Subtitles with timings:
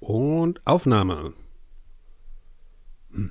[0.00, 1.34] Und Aufnahme.
[3.12, 3.30] Hm.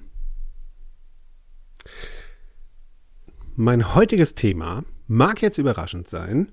[3.56, 6.52] Mein heutiges Thema mag jetzt überraschend sein.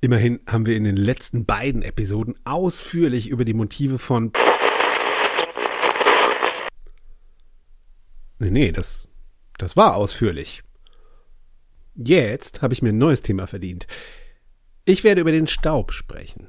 [0.00, 4.32] Immerhin haben wir in den letzten beiden Episoden ausführlich über die Motive von
[8.44, 9.08] Nee, nee, das,
[9.56, 10.62] das war ausführlich.
[11.94, 13.86] Jetzt habe ich mir ein neues Thema verdient.
[14.84, 16.48] Ich werde über den Staub sprechen.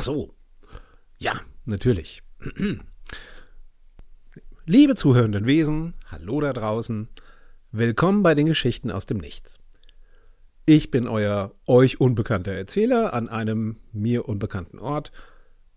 [0.00, 0.34] Ach so.
[1.18, 2.22] Ja, natürlich.
[4.64, 7.10] Liebe zuhörenden Wesen, hallo da draußen.
[7.70, 9.60] Willkommen bei den Geschichten aus dem Nichts.
[10.64, 15.12] Ich bin euer euch unbekannter Erzähler an einem mir unbekannten Ort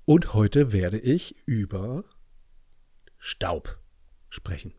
[0.05, 2.05] und heute werde ich über
[3.19, 3.77] Staub
[4.29, 4.73] sprechen.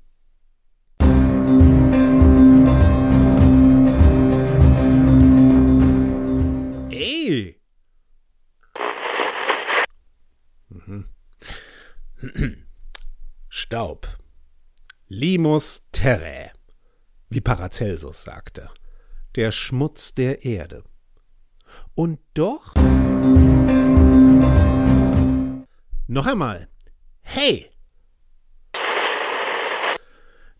[6.90, 7.63] Ey!
[10.74, 11.06] Mhm.
[13.48, 14.08] Staub.
[15.06, 16.50] Limus terrae,
[17.28, 18.70] wie Paracelsus sagte.
[19.36, 20.82] Der Schmutz der Erde.
[21.94, 22.74] Und doch.
[26.06, 26.68] Noch einmal.
[27.22, 27.70] Hey!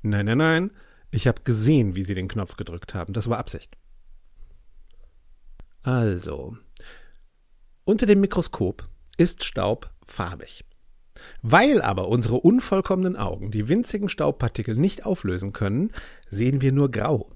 [0.02, 0.70] Nein, nein, nein.
[1.10, 3.12] Ich habe gesehen, wie Sie den Knopf gedrückt haben.
[3.12, 3.76] Das war Absicht.
[5.82, 6.56] Also,
[7.84, 10.64] unter dem Mikroskop ist Staub farbig.
[11.42, 15.92] Weil aber unsere unvollkommenen Augen die winzigen Staubpartikel nicht auflösen können,
[16.28, 17.30] sehen wir nur grau.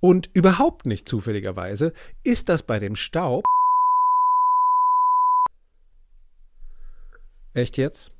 [0.00, 3.44] Und überhaupt nicht zufälligerweise ist das bei dem Staub.
[7.54, 8.12] Echt jetzt?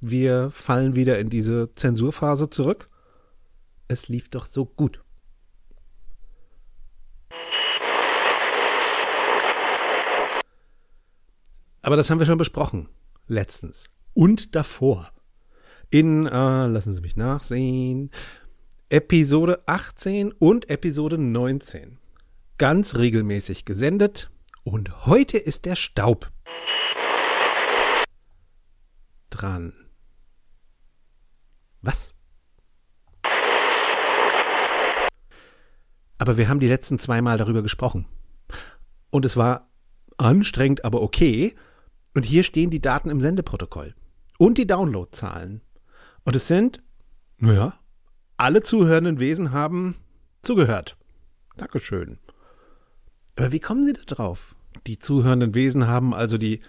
[0.00, 2.90] Wir fallen wieder in diese Zensurphase zurück?
[3.88, 5.02] Es lief doch so gut.
[11.86, 12.88] Aber das haben wir schon besprochen.
[13.28, 13.88] Letztens.
[14.12, 15.12] Und davor.
[15.88, 18.10] In, äh, lassen Sie mich nachsehen,
[18.88, 21.98] Episode 18 und Episode 19.
[22.58, 24.32] Ganz regelmäßig gesendet.
[24.64, 26.32] Und heute ist der Staub
[29.30, 29.72] dran.
[31.82, 32.14] Was?
[36.18, 38.06] Aber wir haben die letzten zweimal darüber gesprochen.
[39.10, 39.70] Und es war
[40.18, 41.54] anstrengend, aber okay.
[42.16, 43.94] Und hier stehen die Daten im Sendeprotokoll.
[44.38, 45.60] Und die Downloadzahlen.
[46.24, 46.82] Und es sind,
[47.36, 47.78] naja,
[48.38, 49.96] alle zuhörenden Wesen haben
[50.40, 50.96] zugehört.
[51.58, 52.18] Dankeschön.
[53.36, 54.56] Aber wie kommen Sie da drauf?
[54.86, 56.62] Die zuhörenden Wesen haben also die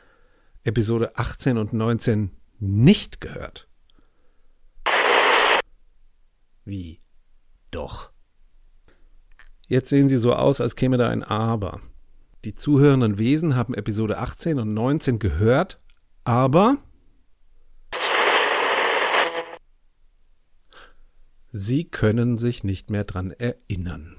[0.66, 3.70] Episode 18 und 19 nicht gehört.
[6.66, 7.00] Wie?
[7.72, 8.12] Doch.
[9.68, 11.80] Jetzt sehen Sie so aus, als käme da ein Aber.
[12.46, 15.80] Die zuhörenden Wesen haben Episode 18 und 19 gehört,
[16.24, 16.78] aber
[21.50, 24.16] sie können sich nicht mehr dran erinnern.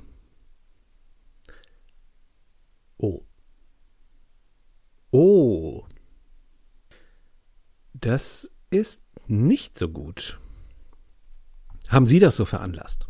[2.99, 3.25] Oh.
[5.11, 5.87] Oh.
[7.95, 10.41] Das ist nicht so gut.
[11.89, 13.09] Haben Sie das so veranlasst?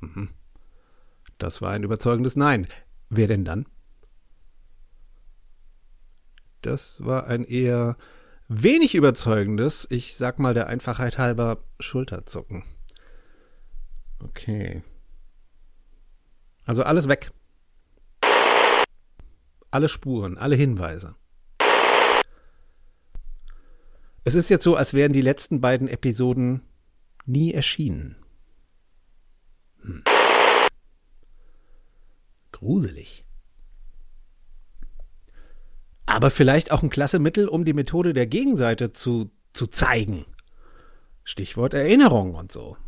[0.00, 0.30] Mhm.
[1.38, 2.66] Das war ein überzeugendes Nein.
[3.08, 3.66] Wer denn dann?
[6.62, 7.96] Das war ein eher
[8.48, 12.64] wenig überzeugendes, ich sag mal der Einfachheit halber, Schulterzucken.
[14.22, 14.82] Okay.
[16.64, 17.32] Also alles weg.
[19.70, 21.14] Alle Spuren, alle Hinweise.
[24.24, 26.62] Es ist jetzt so, als wären die letzten beiden Episoden
[27.26, 28.16] nie erschienen.
[32.56, 33.26] Gruselig.
[36.06, 40.24] Aber vielleicht auch ein klasse Mittel, um die Methode der Gegenseite zu, zu zeigen.
[41.22, 42.78] Stichwort Erinnerung und so.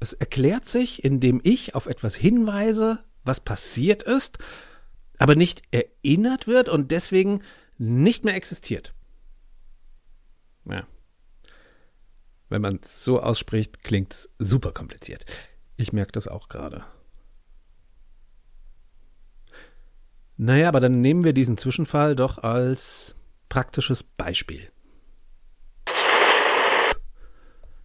[0.00, 4.38] Es erklärt sich, indem ich auf etwas hinweise, was passiert ist,
[5.18, 7.42] aber nicht erinnert wird und deswegen
[7.76, 8.94] nicht mehr existiert.
[10.64, 10.86] Ja.
[12.48, 15.26] Wenn man es so ausspricht, klingt es super kompliziert.
[15.76, 16.86] Ich merke das auch gerade.
[20.38, 23.14] Naja, aber dann nehmen wir diesen Zwischenfall doch als
[23.48, 24.70] praktisches Beispiel.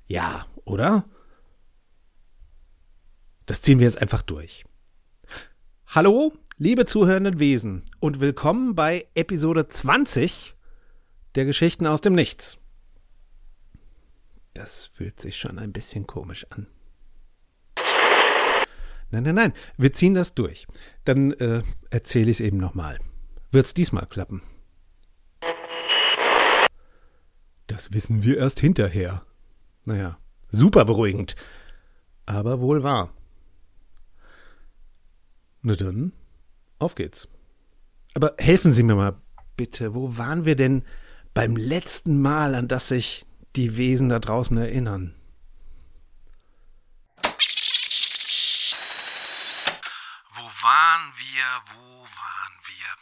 [0.07, 1.05] Ja, oder?
[3.45, 4.65] Das ziehen wir jetzt einfach durch.
[5.87, 10.53] Hallo, liebe zuhörenden Wesen und willkommen bei Episode 20
[11.35, 12.57] der Geschichten aus dem Nichts.
[14.53, 16.67] Das fühlt sich schon ein bisschen komisch an.
[19.11, 20.67] Nein, nein, nein, wir ziehen das durch.
[21.05, 22.99] Dann äh, erzähle ich es eben nochmal.
[23.51, 24.41] Wird's diesmal klappen?
[27.67, 29.25] Das wissen wir erst hinterher.
[29.85, 30.17] Naja,
[30.49, 31.35] super beruhigend.
[32.25, 33.13] Aber wohl wahr.
[35.61, 36.11] Na dann,
[36.79, 37.27] auf geht's.
[38.13, 39.21] Aber helfen Sie mir mal
[39.55, 40.83] bitte, wo waren wir denn
[41.33, 43.25] beim letzten Mal, an das sich
[43.55, 45.15] die Wesen da draußen erinnern?
[50.33, 52.97] Wo waren wir, wo waren wir?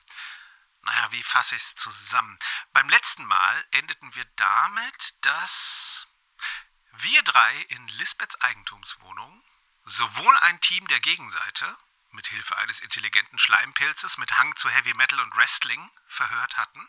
[0.81, 2.39] Naja, wie fasse ich es zusammen?
[2.71, 6.07] Beim letzten Mal endeten wir damit, dass
[6.91, 9.43] wir drei in Lisbeths Eigentumswohnung
[9.83, 11.77] sowohl ein Team der Gegenseite
[12.11, 16.87] mit Hilfe eines intelligenten Schleimpilzes mit Hang zu Heavy Metal und Wrestling verhört hatten,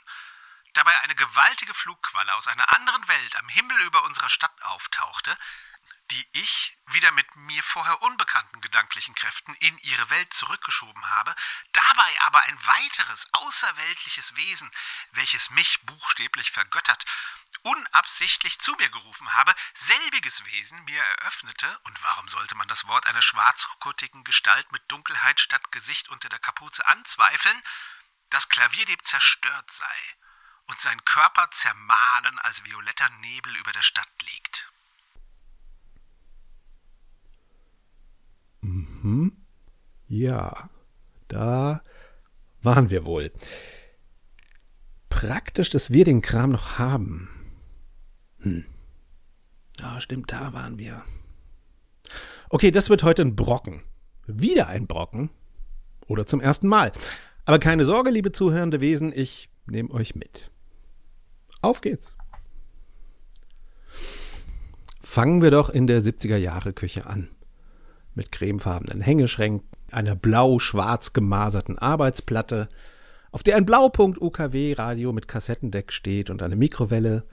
[0.74, 5.36] dabei eine gewaltige Flugqualle aus einer anderen Welt am Himmel über unserer Stadt auftauchte,
[6.10, 11.34] die ich wieder mit mir vorher unbekannten gedanklichen Kräften in ihre Welt zurückgeschoben habe,
[11.72, 14.70] dabei aber ein weiteres außerweltliches Wesen,
[15.12, 17.04] welches mich buchstäblich vergöttert,
[17.62, 23.06] unabsichtlich zu mir gerufen habe, selbiges Wesen mir eröffnete, und warum sollte man das Wort
[23.06, 27.62] einer schwarzkuttigen Gestalt mit Dunkelheit statt Gesicht unter der Kapuze anzweifeln,
[28.30, 30.16] dass Klavierdieb zerstört sei
[30.66, 34.70] und sein Körper zermahlen als violetter Nebel über der Stadt liegt.
[38.62, 39.46] Mhm.
[40.10, 40.68] Ja,
[41.28, 41.82] da
[42.62, 43.30] waren wir wohl.
[45.08, 47.28] Praktisch, dass wir den Kram noch haben.
[48.40, 48.64] Hm.
[49.78, 51.04] Ja, stimmt, da waren wir.
[52.48, 53.84] Okay, das wird heute ein Brocken.
[54.26, 55.30] Wieder ein Brocken.
[56.08, 56.90] Oder zum ersten Mal.
[57.44, 60.50] Aber keine Sorge, liebe zuhörende Wesen, ich nehme euch mit.
[61.62, 62.16] Auf geht's.
[65.00, 67.28] Fangen wir doch in der 70er Jahre Küche an
[68.14, 72.68] mit cremefarbenen Hängeschränken, einer blau-schwarz gemaserten Arbeitsplatte,
[73.32, 77.24] auf der ein Blaupunkt UKW-Radio mit Kassettendeck steht und eine Mikrowelle.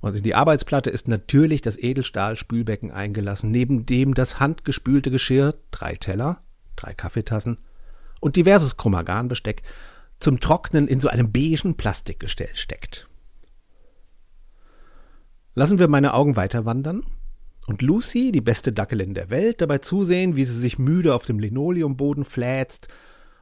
[0.00, 5.94] Und in die Arbeitsplatte ist natürlich das Edelstahl-Spülbecken eingelassen, neben dem das handgespülte Geschirr, drei
[5.94, 6.38] Teller,
[6.76, 7.58] drei Kaffeetassen
[8.20, 9.62] und diverses Chromagan-Besteck
[10.20, 13.08] zum Trocknen in so einem beigen Plastikgestell steckt.
[15.54, 17.02] Lassen wir meine Augen weiter wandern
[17.66, 21.38] und Lucy, die beste Dackelin der Welt, dabei zusehen, wie sie sich müde auf dem
[21.38, 22.88] Linoleumboden fläzt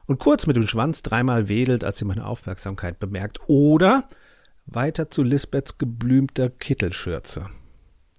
[0.07, 4.07] und kurz mit dem Schwanz dreimal wedelt, als sie meine Aufmerksamkeit bemerkt, oder
[4.65, 7.49] weiter zu Lisbeths geblümter Kittelschürze,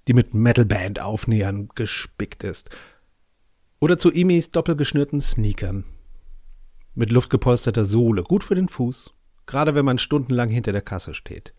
[0.07, 2.71] die mit Metalband-Aufnähern gespickt ist,
[3.81, 5.85] oder zu Imis doppelgeschnürten Sneakern,
[6.95, 9.13] mit luftgepolsterter Sohle, gut für den Fuß,
[9.45, 11.53] gerade wenn man stundenlang hinter der Kasse steht.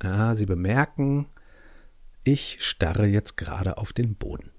[0.00, 1.26] Ah, Sie bemerken,
[2.24, 4.50] ich starre jetzt gerade auf den Boden.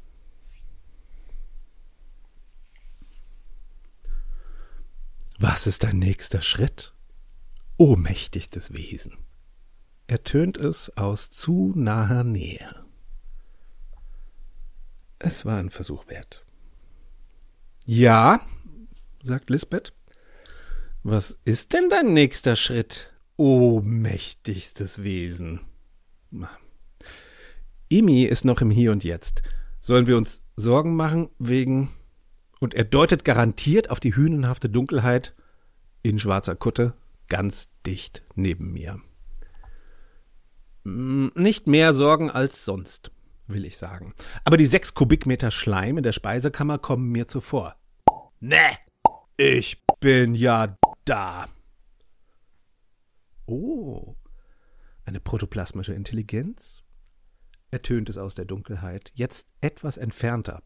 [5.40, 6.94] Was ist dein nächster Schritt?
[7.78, 9.18] O mächtigstes Wesen.
[10.08, 12.86] Ertönt es aus zu naher Nähe.
[15.20, 16.46] Es war ein Versuch wert.
[17.86, 18.42] Ja,
[19.22, 19.94] sagt Lisbeth.
[21.04, 25.62] Was ist denn dein nächster Schritt, o mächtigstes Wesen?
[27.94, 29.44] Imi ist noch im Hier und Jetzt.
[29.80, 31.92] Sollen wir uns Sorgen machen wegen.
[32.60, 35.36] Und er deutet garantiert auf die hünenhafte Dunkelheit
[36.02, 36.96] in schwarzer Kutte
[37.28, 39.00] ganz dicht neben mir.
[40.86, 43.12] Hm, nicht mehr Sorgen als sonst,
[43.48, 44.16] will ich sagen.
[44.44, 47.76] Aber die sechs Kubikmeter Schleim in der Speisekammer kommen mir zuvor.
[48.40, 48.78] Ne,
[49.38, 51.48] ich bin ja da.
[53.46, 54.16] Oh,
[55.06, 56.83] Eine protoplasmische Intelligenz?
[57.74, 60.62] Ertönt es aus der Dunkelheit, jetzt etwas entfernter.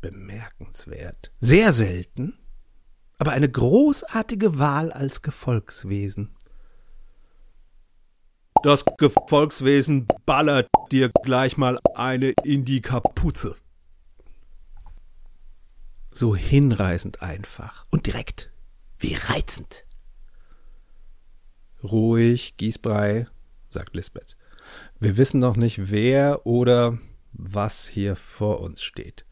[0.00, 2.38] Bemerkenswert, sehr selten,
[3.18, 6.34] aber eine großartige Wahl als Gefolgswesen.
[8.62, 13.56] Das Gefolgswesen ballert dir gleich mal eine in die Kapuze.
[16.12, 18.50] So hinreißend einfach und direkt.
[18.98, 19.84] Wie reizend.
[21.82, 23.26] Ruhig, Gießbrei,
[23.68, 24.36] sagt Lisbeth.
[25.02, 26.96] Wir wissen noch nicht, wer oder
[27.32, 29.26] was hier vor uns steht.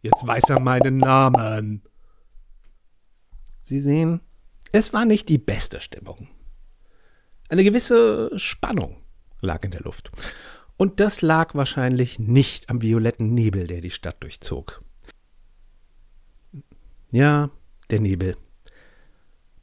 [0.00, 1.82] Jetzt weiß er meinen Namen.
[3.60, 4.22] Sie sehen,
[4.72, 6.28] es war nicht die beste Stimmung.
[7.50, 8.96] Eine gewisse Spannung
[9.42, 10.10] lag in der Luft.
[10.78, 14.82] Und das lag wahrscheinlich nicht am violetten Nebel, der die Stadt durchzog.
[17.12, 17.50] Ja,
[17.90, 18.38] der Nebel.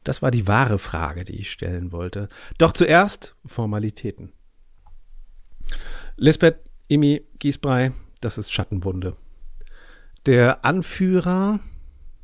[0.03, 2.29] Das war die wahre Frage, die ich stellen wollte.
[2.59, 4.33] Doch zuerst Formalitäten.
[6.19, 6.57] Lisbeth,
[6.87, 9.15] Imi, Giesbrei, das ist Schattenwunde.
[10.25, 11.59] Der Anführer,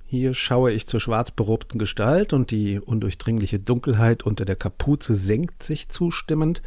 [0.03, 5.61] hier schaue ich zur schwarz berobten Gestalt und die undurchdringliche Dunkelheit unter der Kapuze senkt
[5.61, 6.63] sich zustimmend.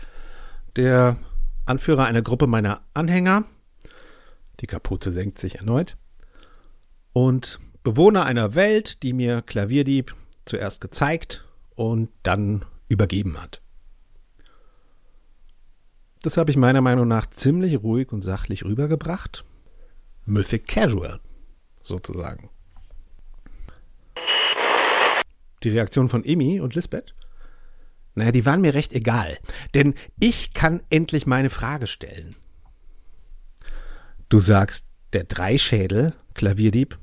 [0.76, 1.16] Der
[1.64, 3.42] Anführer einer Gruppe meiner Anhänger,
[4.60, 5.96] die Kapuze senkt sich erneut,
[7.12, 10.14] und Bewohner einer Welt, die mir Klavierdieb
[10.44, 13.62] zuerst gezeigt und dann übergeben hat.
[16.26, 19.44] Das habe ich meiner Meinung nach ziemlich ruhig und sachlich rübergebracht.
[20.24, 21.20] Mythic Casual,
[21.84, 22.50] sozusagen.
[25.62, 27.14] Die Reaktion von Emi und Lisbeth?
[28.16, 29.38] Naja, die waren mir recht egal,
[29.76, 32.34] denn ich kann endlich meine Frage stellen.
[34.28, 36.98] Du sagst, der Dreischädel, Klavierdieb,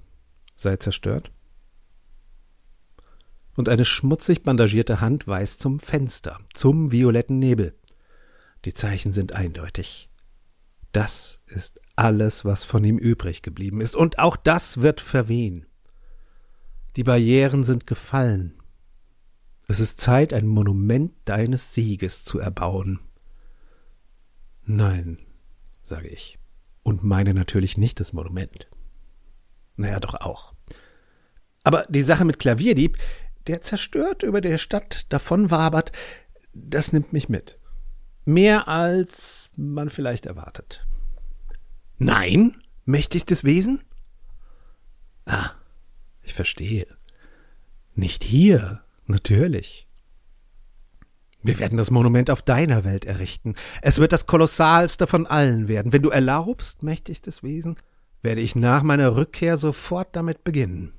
[0.57, 1.31] sei zerstört?
[3.55, 7.73] Und eine schmutzig bandagierte Hand weist zum Fenster, zum violetten Nebel.
[8.65, 10.09] Die Zeichen sind eindeutig.
[10.91, 15.65] Das ist alles, was von ihm übrig geblieben ist, und auch das wird verwehen.
[16.95, 18.53] Die Barrieren sind gefallen.
[19.67, 22.99] Es ist Zeit, ein Monument deines Sieges zu erbauen.
[24.65, 25.19] Nein,
[25.81, 26.37] sage ich,
[26.83, 28.67] und meine natürlich nicht das Monument.
[29.75, 30.53] Naja, doch auch.
[31.63, 32.97] Aber die Sache mit Klavierdieb,
[33.47, 35.91] der zerstört über der Stadt davonwabert,
[36.53, 37.57] das nimmt mich mit.
[38.25, 40.85] Mehr als man vielleicht erwartet.
[41.97, 43.83] Nein, mächtigstes Wesen?
[45.25, 45.51] Ah,
[46.21, 46.87] ich verstehe.
[47.95, 49.87] Nicht hier, natürlich.
[51.41, 53.55] Wir werden das Monument auf deiner Welt errichten.
[53.81, 55.91] Es wird das kolossalste von allen werden.
[55.91, 57.75] Wenn du erlaubst, mächtigstes Wesen,
[58.21, 60.93] werde ich nach meiner Rückkehr sofort damit beginnen.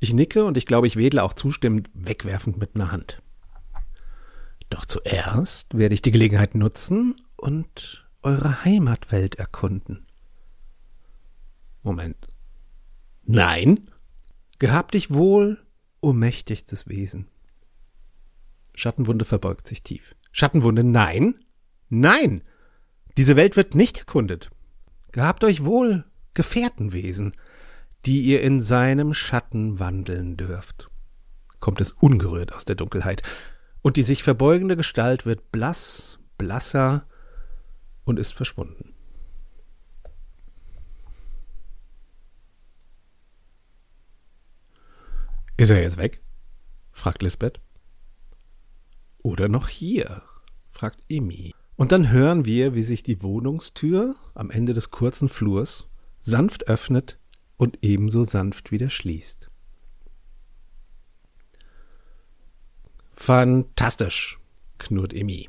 [0.00, 3.22] Ich nicke und ich glaube, ich wedle auch zustimmend wegwerfend mit einer Hand.
[4.70, 10.06] Doch zuerst werde ich die Gelegenheit nutzen und eure Heimatwelt erkunden.
[11.82, 12.28] Moment.
[13.24, 13.90] Nein?
[14.58, 15.64] Gehabt dich wohl,
[16.00, 17.28] o mächtigstes Wesen.
[18.74, 20.16] Schattenwunde verbeugt sich tief.
[20.32, 21.44] Schattenwunde, nein?
[21.88, 22.42] Nein!
[23.16, 24.50] Diese Welt wird nicht erkundet.
[25.12, 27.34] Gehabt euch wohl, Gefährtenwesen
[28.06, 30.90] die ihr in seinem Schatten wandeln dürft.
[31.60, 33.22] Kommt es ungerührt aus der Dunkelheit,
[33.84, 37.06] und die sich verbeugende Gestalt wird blass, blasser
[38.04, 38.94] und ist verschwunden.
[45.58, 46.22] Ist er jetzt weg?
[46.92, 47.60] fragt Lisbeth.
[49.18, 50.22] Oder noch hier?
[50.70, 51.52] fragt Emi.
[51.76, 57.18] Und dann hören wir, wie sich die Wohnungstür am Ende des kurzen Flurs sanft öffnet
[57.58, 59.50] und ebenso sanft wieder schließt.
[63.14, 64.38] Fantastisch,
[64.78, 65.48] knurrt Emi.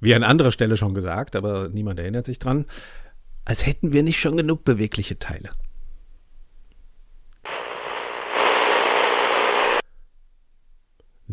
[0.00, 2.66] Wie an anderer Stelle schon gesagt, aber niemand erinnert sich dran,
[3.44, 5.50] als hätten wir nicht schon genug bewegliche Teile.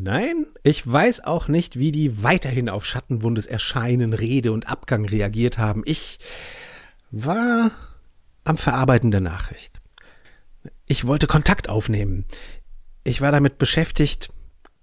[0.02, 5.58] Nein, ich weiß auch nicht, wie die weiterhin auf Schattenwundes Erscheinen, Rede und Abgang reagiert
[5.58, 5.84] haben.
[5.86, 6.20] Ich
[7.12, 7.72] war
[8.46, 9.82] am Verarbeiten der Nachricht.
[10.88, 12.26] Ich wollte Kontakt aufnehmen.
[13.04, 14.30] Ich war damit beschäftigt,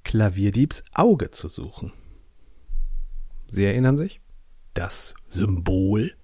[0.06, 1.92] Klavierdiebs Auge zu suchen.
[3.48, 4.20] Sie erinnern sich?
[4.72, 6.14] Das Symbol.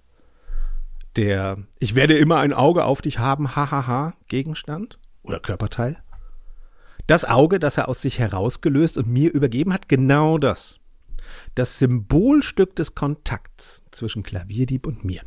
[1.17, 6.01] Der Ich werde immer ein Auge auf dich haben, hahaha, Gegenstand oder Körperteil.
[7.09, 10.79] Das Auge, das er aus sich herausgelöst und mir übergeben hat, genau das.
[11.57, 15.23] Das Symbolstück des Kontakts zwischen Klavierdieb und mir.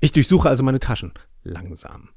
[0.00, 1.12] Ich durchsuche also meine Taschen.
[1.44, 2.08] Langsam.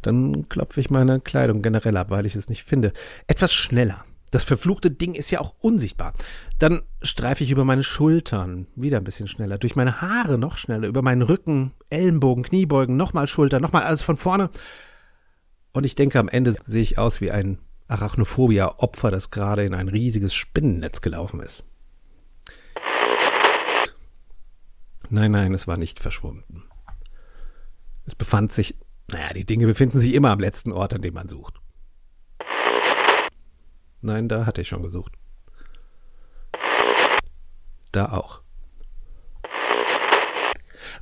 [0.00, 2.92] Dann klopfe ich meine Kleidung generell ab, weil ich es nicht finde.
[3.26, 4.04] Etwas schneller.
[4.32, 6.14] Das verfluchte Ding ist ja auch unsichtbar.
[6.58, 10.88] Dann streife ich über meine Schultern, wieder ein bisschen schneller, durch meine Haare noch schneller,
[10.88, 14.48] über meinen Rücken, Ellenbogen, Kniebeugen, nochmal Schulter, nochmal alles von vorne.
[15.72, 17.58] Und ich denke, am Ende sehe ich aus wie ein
[17.88, 21.64] Arachnophobia-Opfer, das gerade in ein riesiges Spinnennetz gelaufen ist.
[25.10, 26.62] Nein, nein, es war nicht verschwunden.
[28.06, 28.78] Es befand sich,
[29.10, 31.61] naja, die Dinge befinden sich immer am letzten Ort, an dem man sucht.
[34.02, 35.12] Nein, da hatte ich schon gesucht.
[37.92, 38.42] Da auch.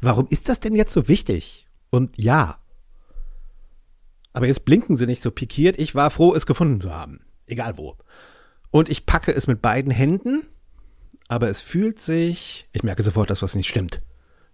[0.00, 1.66] Warum ist das denn jetzt so wichtig?
[1.90, 2.58] Und ja.
[4.32, 5.78] Aber jetzt blinken sie nicht so pikiert.
[5.78, 7.24] Ich war froh, es gefunden zu haben.
[7.46, 7.96] Egal wo.
[8.70, 10.46] Und ich packe es mit beiden Händen,
[11.28, 14.00] aber es fühlt sich, ich merke sofort, dass was nicht stimmt.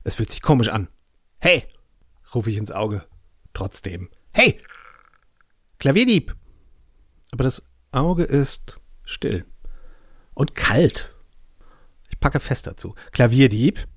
[0.04, 0.88] Es fühlt sich komisch an.
[1.38, 1.64] Hey,
[2.34, 3.04] rufe ich ins Auge.
[3.52, 4.08] Trotzdem.
[4.32, 4.60] Hey!
[5.78, 6.34] Klavierdieb!
[7.32, 7.62] Aber das
[7.96, 9.44] Auge ist still
[10.34, 11.14] und kalt.
[12.10, 12.94] Ich packe fest dazu.
[13.10, 13.88] Klavierdieb,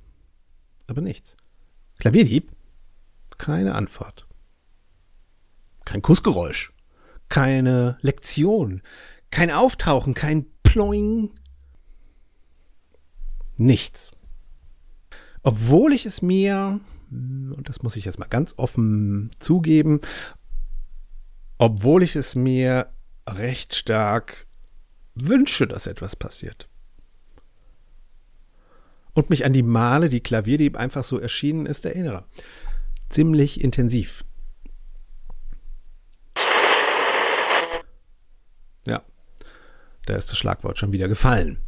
[0.87, 1.35] aber nichts.
[1.99, 2.51] Klavierdieb,
[3.37, 4.25] keine Antwort.
[5.85, 6.71] Kein Kussgeräusch,
[7.27, 8.81] keine Lektion,
[9.31, 11.31] kein Auftauchen, kein Ploing.
[13.57, 14.11] Nichts.
[15.41, 16.79] Obwohl ich es mir,
[17.11, 19.99] und das muss ich jetzt mal ganz offen zugeben,
[21.57, 22.93] obwohl ich es mir
[23.37, 24.47] recht stark
[25.15, 26.67] wünsche, dass etwas passiert.
[29.13, 32.25] Und mich an die Male, die Klavierdieb einfach so erschienen ist, erinnere.
[33.09, 34.23] Ziemlich intensiv.
[38.85, 39.01] Ja,
[40.05, 41.59] da ist das Schlagwort schon wieder gefallen.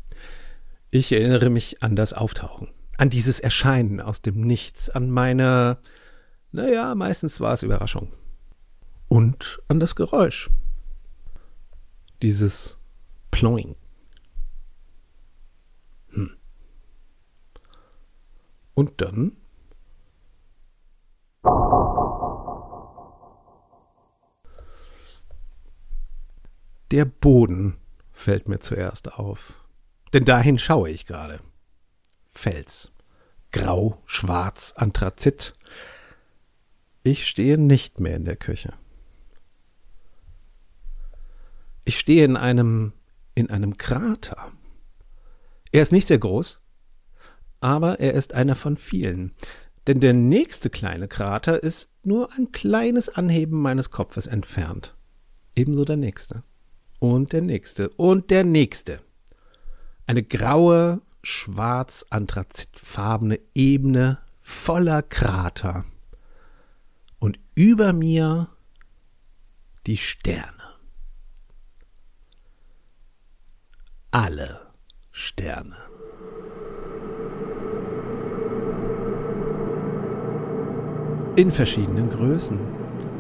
[0.92, 5.78] Ich erinnere mich an das Auftauchen, an dieses Erscheinen aus dem Nichts, an meine,
[6.52, 8.12] naja, meistens war es Überraschung.
[9.08, 10.50] Und an das Geräusch
[12.22, 12.78] dieses
[13.32, 13.76] Ploing.
[16.10, 16.38] Hm.
[18.74, 19.38] Und dann
[26.92, 27.78] Der Boden
[28.12, 29.66] fällt mir zuerst auf.
[30.14, 31.40] Denn dahin schaue ich gerade.
[32.28, 32.92] Fels.
[33.54, 35.54] Grau, schwarz, Anthrazit.
[37.04, 38.74] Ich stehe nicht mehr in der Küche.
[41.92, 42.94] Ich stehe in einem,
[43.36, 44.54] in einem Krater.
[45.74, 46.62] Er ist nicht sehr groß,
[47.60, 49.34] aber er ist einer von vielen.
[49.88, 54.96] Denn der nächste kleine Krater ist nur ein kleines Anheben meines Kopfes entfernt.
[55.54, 56.44] Ebenso der nächste.
[57.00, 57.90] Und der nächste.
[57.90, 59.02] Und der nächste.
[60.08, 65.84] Eine graue, schwarz-anthrazitfarbene Ebene voller Krater.
[67.20, 68.48] Und über mir
[69.88, 70.61] die Sterne.
[74.12, 74.60] Alle
[75.12, 75.78] Sterne.
[81.38, 82.60] In verschiedenen Größen.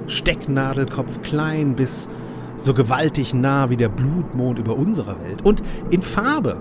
[0.08, 2.10] Stecknadelkopf klein bis
[2.58, 5.46] so gewaltig nah wie der Blutmond über unserer Welt.
[5.46, 6.60] Und in Farbe.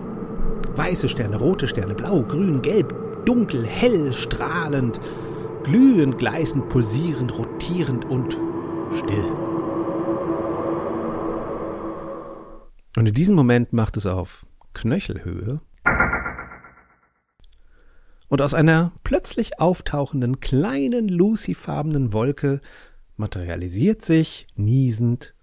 [0.76, 2.94] Weiße Sterne, rote Sterne, blau, grün, gelb,
[3.26, 5.00] dunkel, hell, strahlend,
[5.64, 8.38] glühend, gleißend, pulsierend, rotierend und
[8.94, 9.49] still.
[12.96, 15.60] Und in diesem Moment macht es auf Knöchelhöhe.
[18.28, 22.60] Und aus einer plötzlich auftauchenden kleinen lucifarbenen Wolke
[23.16, 25.34] materialisiert sich, niesend,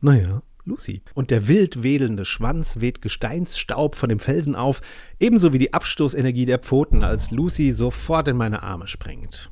[0.00, 1.02] naja, Lucy.
[1.14, 4.80] Und der wild wedelnde Schwanz weht Gesteinsstaub von dem Felsen auf,
[5.18, 9.50] ebenso wie die Abstoßenergie der Pfoten, als Lucy sofort in meine Arme springt.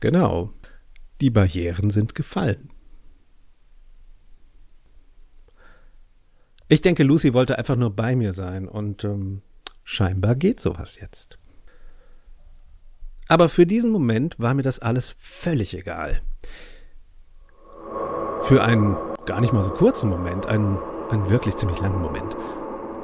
[0.00, 0.54] Genau,
[1.20, 2.70] die Barrieren sind gefallen.
[6.68, 9.40] Ich denke, Lucy wollte einfach nur bei mir sein und ähm,
[9.84, 11.38] scheinbar geht sowas jetzt.
[13.26, 16.20] Aber für diesen Moment war mir das alles völlig egal.
[18.42, 20.78] Für einen gar nicht mal so kurzen Moment, einen,
[21.10, 22.36] einen wirklich ziemlich langen Moment,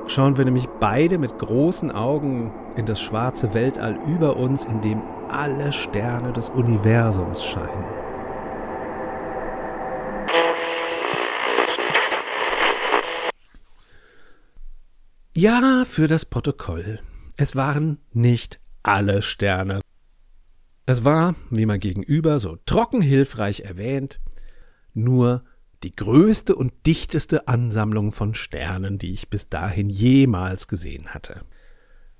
[0.06, 5.02] schauen wir nämlich beide mit großen Augen in das schwarze Weltall über uns, in dem
[5.28, 8.03] alle Sterne des Universums scheinen.
[15.36, 17.00] Ja, für das Protokoll.
[17.36, 19.80] Es waren nicht alle Sterne.
[20.86, 24.20] Es war, wie man gegenüber so trocken hilfreich erwähnt,
[24.92, 25.42] nur
[25.82, 31.40] die größte und dichteste Ansammlung von Sternen, die ich bis dahin jemals gesehen hatte.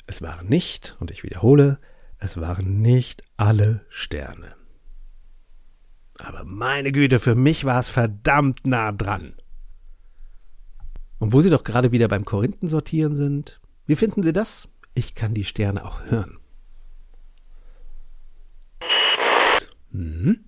[0.09, 1.79] Es waren nicht, und ich wiederhole,
[2.19, 4.57] es waren nicht alle Sterne.
[6.19, 9.35] Aber meine Güte, für mich war es verdammt nah dran.
[11.19, 14.69] Und wo Sie doch gerade wieder beim Korinthensortieren sind, wie finden Sie das?
[14.95, 16.39] Ich kann die Sterne auch hören.
[19.91, 20.45] Mhm.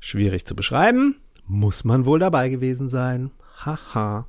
[0.00, 3.30] Schwierig zu beschreiben, muss man wohl dabei gewesen sein.
[3.64, 4.26] Haha.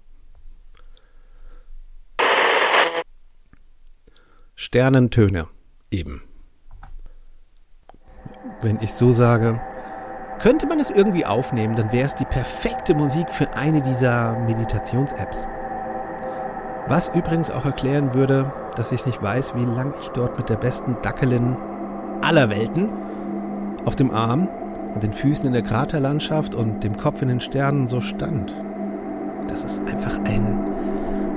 [4.55, 5.47] Sternentöne
[5.91, 6.23] eben.
[8.61, 9.59] Wenn ich so sage,
[10.39, 15.47] könnte man es irgendwie aufnehmen, dann wäre es die perfekte Musik für eine dieser Meditations-Apps.
[16.87, 20.57] Was übrigens auch erklären würde, dass ich nicht weiß, wie lang ich dort mit der
[20.57, 21.57] besten Dackelin
[22.21, 22.89] aller Welten
[23.85, 24.47] auf dem Arm
[24.93, 28.53] und den Füßen in der Kraterlandschaft und dem Kopf in den Sternen so stand.
[29.47, 30.57] Das ist einfach ein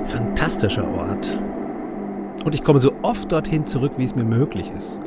[0.05, 1.41] fantastischer Ort.
[2.45, 5.01] Und ich komme so oft dorthin zurück, wie es mir möglich ist.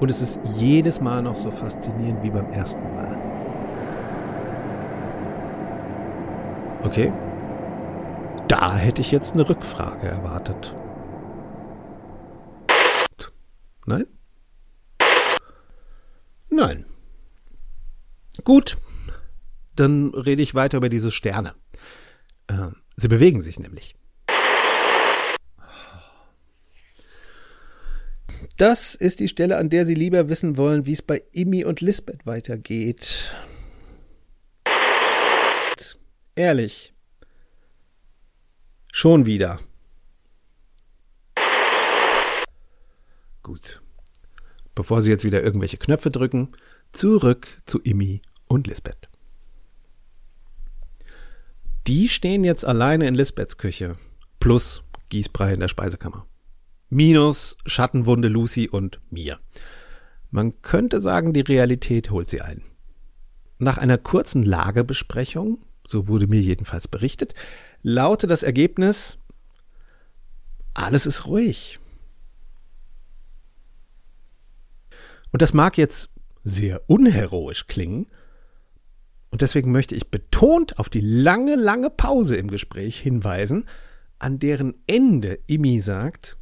[0.00, 3.16] Und es ist jedes Mal noch so faszinierend wie beim ersten Mal.
[6.82, 7.12] Okay.
[8.48, 10.74] Da hätte ich jetzt eine Rückfrage erwartet.
[13.86, 14.06] Nein?
[16.50, 16.86] Nein.
[18.44, 18.78] Gut.
[19.74, 21.54] Dann rede ich weiter über diese Sterne.
[22.48, 23.96] Äh, sie bewegen sich nämlich.
[28.56, 31.80] Das ist die Stelle, an der Sie lieber wissen wollen, wie es bei Imi und
[31.80, 33.32] Lisbeth weitergeht.
[36.38, 36.94] Ehrlich.
[38.92, 39.58] Schon wieder.
[43.42, 43.82] Gut.
[44.76, 46.52] Bevor Sie jetzt wieder irgendwelche Knöpfe drücken,
[46.92, 49.08] zurück zu Imi und Lisbeth.
[51.88, 53.98] Die stehen jetzt alleine in Lisbeths Küche.
[54.38, 56.24] Plus Gießbrei in der Speisekammer.
[56.88, 59.40] Minus Schattenwunde Lucy und mir.
[60.30, 62.62] Man könnte sagen, die Realität holt sie ein.
[63.58, 67.34] Nach einer kurzen Lagebesprechung, so wurde mir jedenfalls berichtet,
[67.82, 69.18] laute das Ergebnis
[70.74, 71.80] alles ist ruhig.
[75.32, 76.10] Und das mag jetzt
[76.44, 78.06] sehr unheroisch klingen,
[79.30, 83.68] und deswegen möchte ich betont auf die lange, lange Pause im Gespräch hinweisen,
[84.18, 86.38] an deren Ende Imi sagt,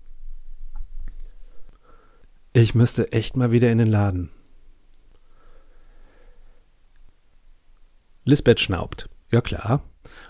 [2.52, 4.30] ich müsste echt mal wieder in den Laden.
[8.24, 9.08] Lisbeth schnaubt.
[9.30, 9.82] Ja klar.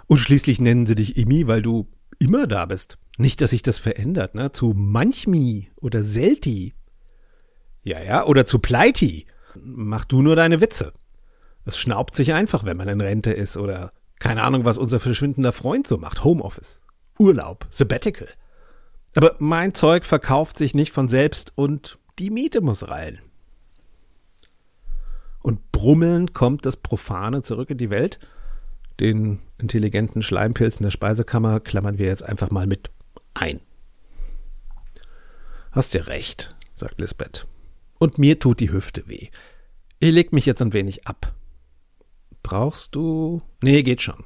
[0.06, 2.98] Und schließlich nennen sie dich Imi, weil du immer da bist.
[3.18, 4.52] Nicht, dass sich das verändert, ne?
[4.52, 6.74] Zu Manchmi oder Selti.
[7.82, 9.26] Ja, ja, oder zu Pleiti.
[9.54, 10.92] Mach du nur deine Witze.
[11.64, 15.52] Es schnaubt sich einfach, wenn man in Rente ist oder keine Ahnung, was unser verschwindender
[15.52, 16.24] Freund so macht.
[16.24, 16.80] Homeoffice.
[17.18, 17.66] Urlaub.
[17.70, 18.28] Sabbatical.
[19.14, 23.20] Aber mein Zeug verkauft sich nicht von selbst und die Miete muss rein.
[25.42, 28.18] Und brummelnd kommt das Profane zurück in die Welt.
[29.00, 32.90] Den intelligenten Schleimpilz in der Speisekammer klammern wir jetzt einfach mal mit
[33.35, 33.61] ein.
[35.72, 37.46] Hast dir recht, sagt Lisbeth.
[37.98, 39.28] Und mir tut die Hüfte weh.
[39.98, 41.35] Ich leg mich jetzt ein wenig ab.
[42.42, 43.42] Brauchst du?
[43.62, 44.24] Nee, geht schon.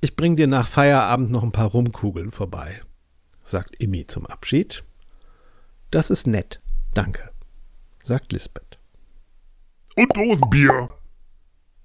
[0.00, 2.80] Ich bring dir nach Feierabend noch ein paar Rumkugeln vorbei
[3.50, 4.84] sagt Emmy zum Abschied.
[5.90, 6.60] Das ist nett,
[6.94, 7.30] danke,
[8.02, 8.69] sagt Lisbeth.
[10.00, 10.88] Und Dosenbier,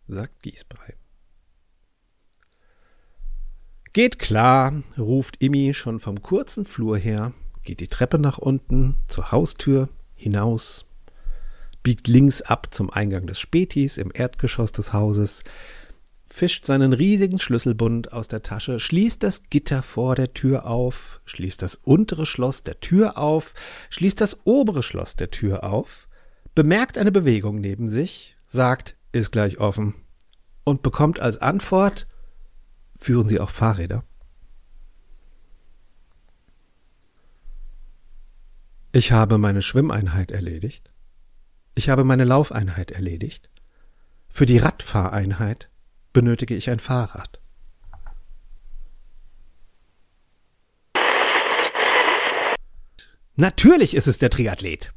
[0.08, 0.94] sagt Gießbrei.
[3.92, 9.34] Geht klar, ruft Immi schon vom kurzen Flur her, geht die Treppe nach unten, zur
[9.34, 10.86] Haustür, hinaus,
[11.84, 15.44] biegt links ab zum Eingang des Spätis im Erdgeschoss des Hauses,
[16.26, 21.62] fischt seinen riesigen Schlüsselbund aus der Tasche, schließt das Gitter vor der Tür auf, schließt
[21.62, 23.54] das untere Schloss der Tür auf,
[23.90, 26.08] schließt das obere Schloss der Tür auf,
[26.56, 29.94] bemerkt eine Bewegung neben sich, sagt, ist gleich offen
[30.64, 32.08] und bekommt als Antwort,
[32.96, 34.04] führen Sie auch Fahrräder?
[38.94, 40.90] Ich habe meine Schwimmeinheit erledigt.
[41.76, 43.50] Ich habe meine Laufeinheit erledigt.
[44.30, 45.70] Für die Radfahreinheit
[46.14, 47.42] benötige ich ein Fahrrad.
[53.36, 54.94] Natürlich ist es der Triathlet.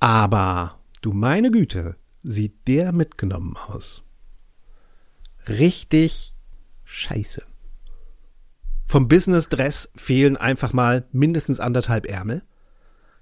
[0.00, 4.02] Aber, du meine Güte, sieht der mitgenommen aus.
[5.48, 6.34] Richtig
[6.84, 7.42] scheiße.
[8.86, 12.42] Vom Business Dress fehlen einfach mal mindestens anderthalb Ärmel.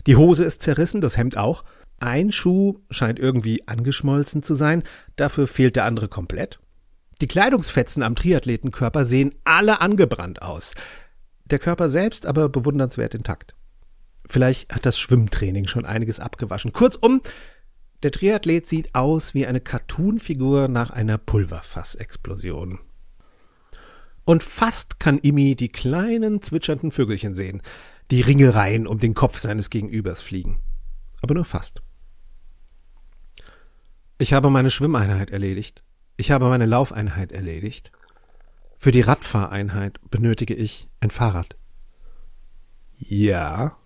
[0.07, 1.65] Die Hose ist zerrissen, das Hemd auch.
[2.01, 4.83] Ein Schuh scheint irgendwie angeschmolzen zu sein,
[5.17, 6.61] dafür fehlt der andere komplett.
[7.21, 10.75] Die Kleidungsfetzen am Triathletenkörper sehen alle angebrannt aus.
[11.47, 13.55] Der Körper selbst aber bewundernswert intakt.
[14.27, 16.73] Vielleicht hat das Schwimmtraining schon einiges abgewaschen.
[16.73, 17.21] Kurzum,
[18.03, 22.81] der Triathlet sieht aus wie eine Cartoonfigur nach einer Pulverfassexplosion.
[24.25, 27.63] Und fast kann Imi die kleinen zwitschernden Vögelchen sehen,
[28.11, 30.59] die Ringelreihen um den Kopf seines Gegenübers fliegen.
[31.21, 31.83] Aber nur fast.
[34.19, 35.83] Ich habe meine Schwimmeinheit erledigt.
[36.17, 37.91] Ich habe meine Laufeinheit erledigt.
[38.77, 41.57] Für die Radfahreinheit benötige ich ein Fahrrad.
[42.99, 43.77] Ja.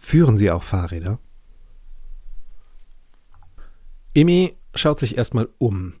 [0.00, 1.18] Führen Sie auch Fahrräder?
[4.14, 5.92] Imi schaut sich erstmal um.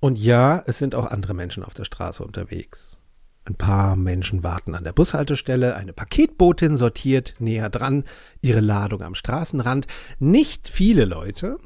[0.00, 3.00] Und ja, es sind auch andere Menschen auf der Straße unterwegs.
[3.46, 8.04] Ein paar Menschen warten an der Bushaltestelle, eine Paketbotin sortiert näher dran
[8.42, 9.86] ihre Ladung am Straßenrand.
[10.18, 11.58] Nicht viele Leute,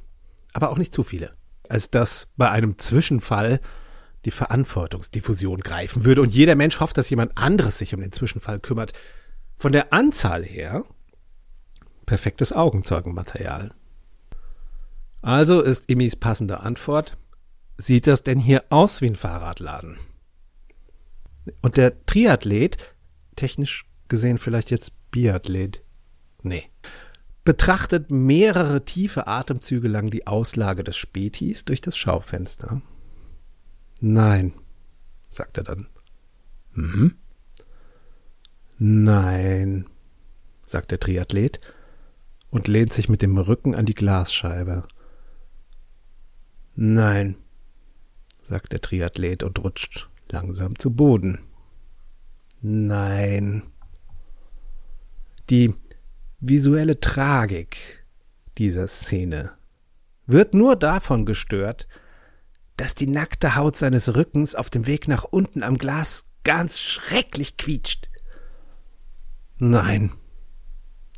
[0.53, 1.33] aber auch nicht zu viele,
[1.69, 3.61] als dass bei einem Zwischenfall
[4.25, 8.61] die Verantwortungsdiffusion greifen würde und jeder Mensch hofft, dass jemand anderes sich um den Zwischenfall
[8.61, 8.93] kümmert.
[9.57, 10.85] Von der Anzahl her
[12.13, 13.73] perfektes Augenzeugenmaterial.
[15.23, 17.17] Also ist Imis passende Antwort,
[17.79, 19.97] sieht das denn hier aus wie ein Fahrradladen?
[21.63, 22.77] Und der Triathlet,
[23.35, 25.83] technisch gesehen vielleicht jetzt Biathlet,
[26.43, 26.65] nee,
[27.45, 32.83] betrachtet mehrere tiefe Atemzüge lang die Auslage des Spätis durch das Schaufenster.
[34.03, 34.53] Nein,
[35.31, 35.87] sagt er dann.
[36.75, 37.17] Mhm.
[38.79, 39.87] Nein,
[40.67, 41.59] sagt der Triathlet
[42.53, 44.87] und lehnt sich mit dem Rücken an die Glasscheibe.
[46.77, 47.37] Nein,
[48.43, 51.41] sagt der Triathlet und rutscht langsam zu Boden.
[52.61, 53.65] Nein.
[55.51, 55.75] Die
[56.41, 58.07] visuelle Tragik
[58.59, 59.53] dieser Szene
[60.27, 61.89] wird nur davon gestört,
[62.77, 67.57] dass die nackte Haut seines Rückens auf dem Weg nach unten am Glas ganz schrecklich
[67.57, 68.09] quietscht.
[69.59, 70.13] Nein,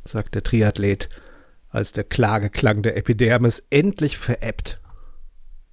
[0.03, 1.09] sagt der Triathlet,
[1.75, 4.81] als der Klageklang der Epidermis endlich verebbt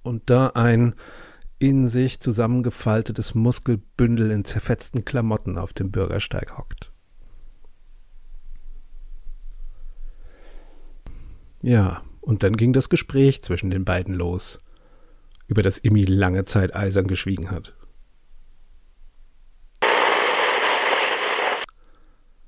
[0.03, 0.95] und da ein
[1.59, 6.91] in sich zusammengefaltetes Muskelbündel in zerfetzten Klamotten auf dem Bürgersteig hockt.
[11.61, 14.59] Ja, und dann ging das Gespräch zwischen den beiden los,
[15.47, 17.77] über das Immi lange Zeit eisern geschwiegen hat.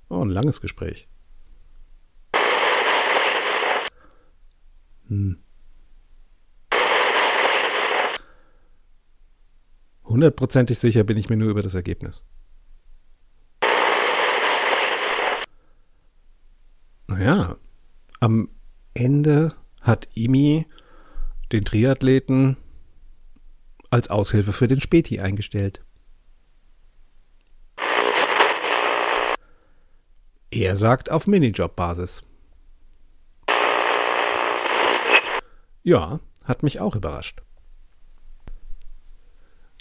[0.09, 1.07] Oh, ein langes Gespräch.
[5.07, 5.37] Hm.
[10.03, 12.23] Hundertprozentig sicher bin ich mir nur über das Ergebnis.
[17.07, 17.57] Naja,
[18.19, 18.49] am
[18.93, 20.65] Ende hat Imi
[21.51, 22.57] den Triathleten
[23.89, 25.83] als Aushilfe für den Späti eingestellt.
[30.51, 32.23] Er sagt auf Minijob-Basis.
[35.85, 37.43] Ja, hat mich auch überrascht.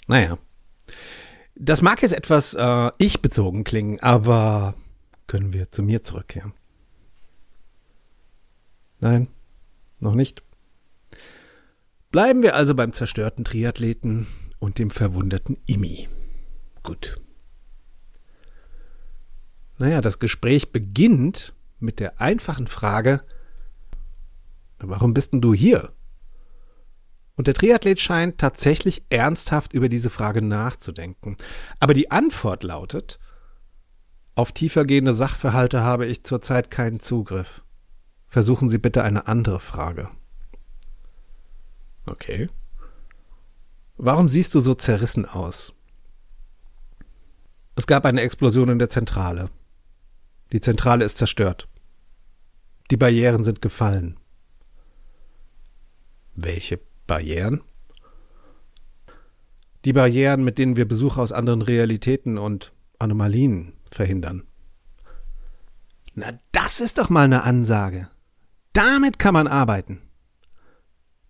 [0.05, 0.37] Naja.
[1.55, 4.75] Das mag jetzt etwas äh, ich-bezogen klingen, aber
[5.25, 6.53] können wir zu mir zurückkehren?
[8.99, 9.29] Nein,
[9.99, 10.43] noch nicht.
[12.11, 14.27] Bleiben wir also beim zerstörten Triathleten
[14.59, 16.07] und dem verwundeten Imi.
[16.83, 17.19] Gut.
[19.79, 23.23] Naja, das Gespräch beginnt mit der einfachen Frage,
[24.89, 25.91] warum bist denn du hier?
[27.35, 31.35] Und der Triathlet scheint tatsächlich ernsthaft über diese Frage nachzudenken.
[31.79, 33.19] Aber die Antwort lautet,
[34.35, 37.63] auf tiefergehende Sachverhalte habe ich zurzeit keinen Zugriff.
[38.27, 40.09] Versuchen Sie bitte eine andere Frage.
[42.05, 42.49] Okay.
[43.97, 45.73] Warum siehst du so zerrissen aus?
[47.75, 49.49] Es gab eine Explosion in der Zentrale.
[50.51, 51.67] Die Zentrale ist zerstört.
[52.91, 54.19] Die Barrieren sind gefallen.
[56.35, 57.63] Welche Barrieren?
[59.85, 64.43] Die Barrieren, mit denen wir Besucher aus anderen Realitäten und Anomalien verhindern.
[66.13, 68.09] Na, das ist doch mal eine Ansage.
[68.73, 70.01] Damit kann man arbeiten.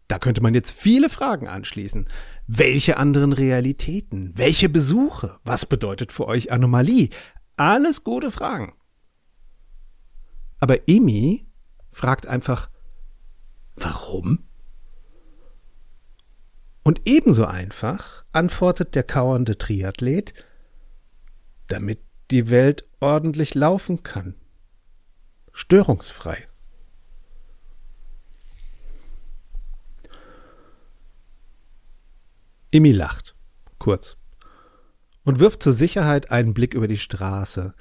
[0.07, 2.07] Da könnte man jetzt viele Fragen anschließen.
[2.47, 4.31] Welche anderen Realitäten?
[4.35, 5.39] Welche Besuche?
[5.43, 7.09] Was bedeutet für euch Anomalie?
[7.57, 8.73] Alles gute Fragen.
[10.59, 11.47] Aber Emi
[11.91, 12.69] fragt einfach,
[13.75, 14.44] warum?
[16.87, 20.35] Und ebenso einfach antwortet der kauernde Triathlet,
[21.65, 24.35] damit die Welt ordentlich laufen kann.
[25.51, 26.47] Störungsfrei.
[32.69, 33.35] Imi lacht,
[33.79, 34.17] kurz,
[35.23, 37.73] und wirft zur Sicherheit einen Blick über die Straße.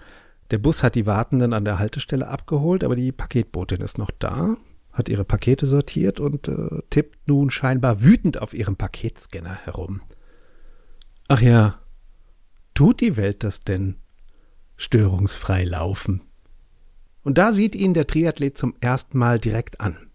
[0.50, 4.56] Der Bus hat die Wartenden an der Haltestelle abgeholt, aber die Paketbotin ist noch da,
[4.94, 10.00] hat ihre Pakete sortiert und äh, tippt nun scheinbar wütend auf ihrem Paketscanner herum.
[11.28, 11.80] Ach ja,
[12.74, 13.96] tut die Welt das denn?
[14.76, 16.22] Störungsfrei laufen.
[17.22, 20.10] Und da sieht ihn der Triathlet zum ersten Mal direkt an.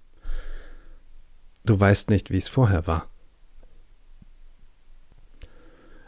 [1.66, 3.10] Du weißt nicht, wie es vorher war.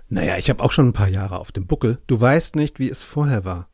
[0.07, 2.01] Naja, ich habe auch schon ein paar Jahre auf dem Buckel.
[2.07, 3.69] Du weißt nicht, wie es vorher war,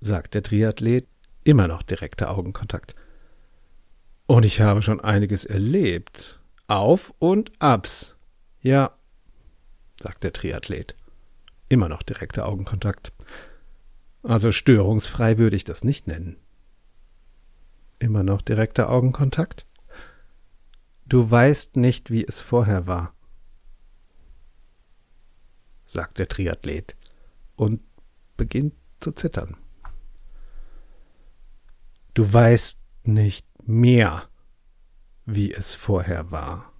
[0.00, 1.06] sagt der Triathlet,
[1.44, 2.94] immer noch direkter Augenkontakt.
[4.26, 6.40] Und ich habe schon einiges erlebt.
[6.66, 8.16] Auf und abs.
[8.60, 8.96] Ja,
[10.00, 10.94] sagt der Triathlet.
[11.68, 13.12] Immer noch direkter Augenkontakt.
[14.22, 16.38] Also störungsfrei würde ich das nicht nennen.
[17.98, 19.66] Immer noch direkter Augenkontakt?
[21.06, 23.14] Du weißt nicht, wie es vorher war,
[25.84, 26.96] sagt der Triathlet
[27.56, 27.82] und
[28.36, 29.56] beginnt zu zittern.
[32.14, 34.24] Du weißt nicht mehr,
[35.24, 36.72] wie es vorher war.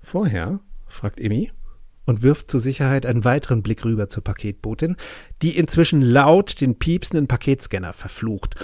[0.00, 0.60] Vorher?
[0.86, 1.50] fragt Emmy
[2.04, 4.96] und wirft zur Sicherheit einen weiteren Blick rüber zur Paketbotin,
[5.42, 8.54] die inzwischen laut den piepsenden Paketscanner verflucht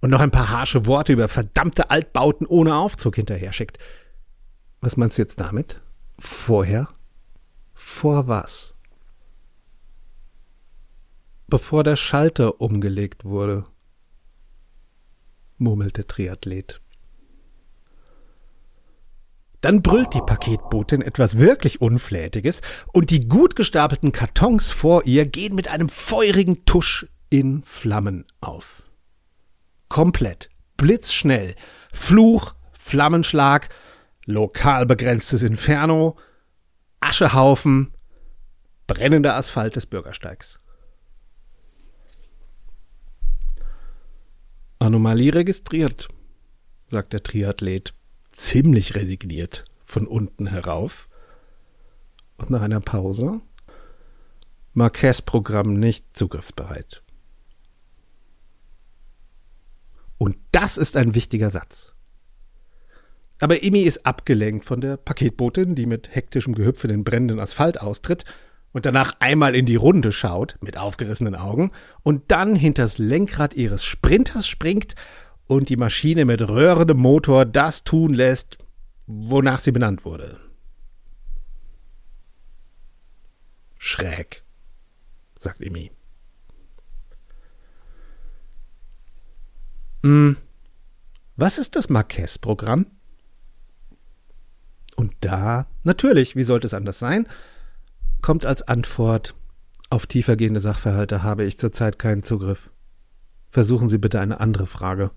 [0.00, 3.78] und noch ein paar harsche Worte über verdammte Altbauten ohne Aufzug hinterher schickt.
[4.80, 5.80] Was meinst du jetzt damit?
[6.18, 6.88] Vorher?
[7.74, 8.74] Vor was?
[11.48, 13.66] Bevor der Schalter umgelegt wurde,
[15.58, 16.80] murmelte Triathlet.
[19.60, 22.60] Dann brüllt die Paketbotin etwas wirklich Unflätiges
[22.92, 28.84] und die gut gestapelten Kartons vor ihr gehen mit einem feurigen Tusch in Flammen auf.
[29.88, 31.56] Komplett, blitzschnell,
[31.92, 33.68] Fluch, Flammenschlag,
[34.24, 36.16] lokal begrenztes Inferno,
[37.00, 37.92] Aschehaufen,
[38.86, 40.60] brennender Asphalt des Bürgersteigs.
[44.78, 46.08] Anomalie registriert,
[46.86, 47.94] sagt der Triathlet
[48.30, 51.08] ziemlich resigniert von unten herauf.
[52.36, 53.40] Und nach einer Pause
[54.74, 57.02] Marquez-Programm nicht zugriffsbereit.
[60.18, 61.94] Und das ist ein wichtiger Satz.
[63.40, 68.24] Aber Emi ist abgelenkt von der Paketbotin, die mit hektischem Gehüpfe den brennenden Asphalt austritt
[68.76, 71.70] und danach einmal in die Runde schaut, mit aufgerissenen Augen,
[72.02, 74.94] und dann hinters Lenkrad ihres Sprinters springt
[75.46, 78.58] und die Maschine mit röhrendem Motor das tun lässt,
[79.06, 80.38] wonach sie benannt wurde.
[83.78, 84.42] Schräg,
[85.38, 85.90] sagt Emi.
[90.02, 90.36] Hm,
[91.36, 92.84] was ist das Marquez-Programm?
[94.96, 97.26] Und da, natürlich, wie sollte es anders sein,
[98.22, 99.34] kommt als Antwort
[99.88, 102.70] auf tiefergehende Sachverhalte habe ich zurzeit keinen Zugriff.
[103.50, 105.12] Versuchen Sie bitte eine andere Frage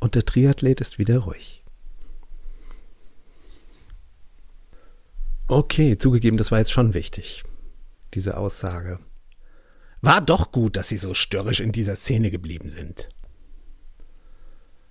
[0.00, 1.64] und der Triathlet ist wieder ruhig.
[5.48, 7.44] Okay, zugegeben, das war jetzt schon wichtig,
[8.14, 8.98] diese Aussage.
[10.00, 13.08] War doch gut, dass Sie so störrisch in dieser Szene geblieben sind.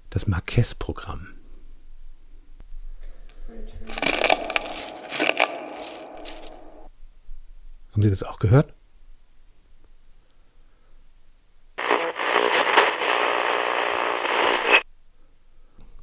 [0.10, 1.28] Das Marquez-Programm.
[7.94, 8.74] Haben Sie das auch gehört?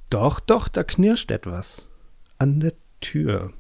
[0.09, 1.89] Doch, doch, da knirscht etwas.
[2.39, 3.53] An der Tür.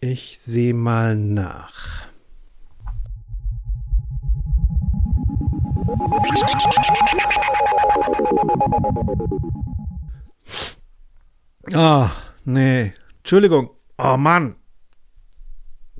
[0.00, 2.06] Ich seh mal nach.
[11.72, 12.10] Ah, oh,
[12.44, 12.92] nee.
[13.18, 13.70] Entschuldigung.
[13.98, 14.54] Oh Mann.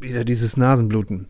[0.03, 1.29] Wieder dieses Nasenbluten.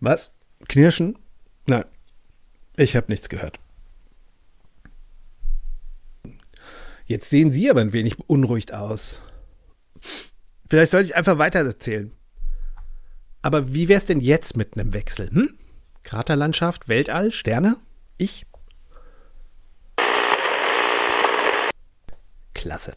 [0.00, 0.32] Was?
[0.68, 1.18] Knirschen?
[1.66, 1.84] Nein.
[2.76, 3.60] Ich habe nichts gehört.
[7.04, 9.20] Jetzt sehen Sie aber ein wenig beunruhigt aus.
[10.66, 12.10] Vielleicht sollte ich einfach weiter erzählen.
[13.44, 15.30] Aber wie wär's denn jetzt mit einem Wechsel?
[15.30, 15.50] Hm?
[16.02, 17.76] Kraterlandschaft, Weltall, Sterne?
[18.16, 18.46] Ich?
[22.54, 22.94] Klasse.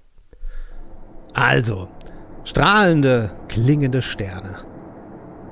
[1.33, 1.89] Also,
[2.43, 4.65] strahlende, klingende Sterne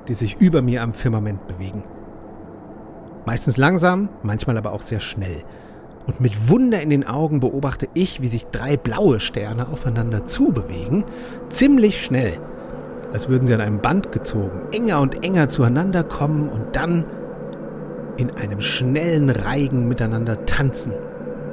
[0.08, 1.82] die sich über mir am Firmament bewegen.
[3.24, 5.44] Meistens langsam, manchmal aber auch sehr schnell.
[6.06, 11.04] Und mit Wunder in den Augen beobachte ich, wie sich drei blaue Sterne aufeinander zubewegen,
[11.48, 12.38] ziemlich schnell,
[13.12, 17.04] als würden sie an einem Band gezogen, enger und enger zueinander kommen und dann
[18.16, 20.92] in einem schnellen Reigen miteinander tanzen,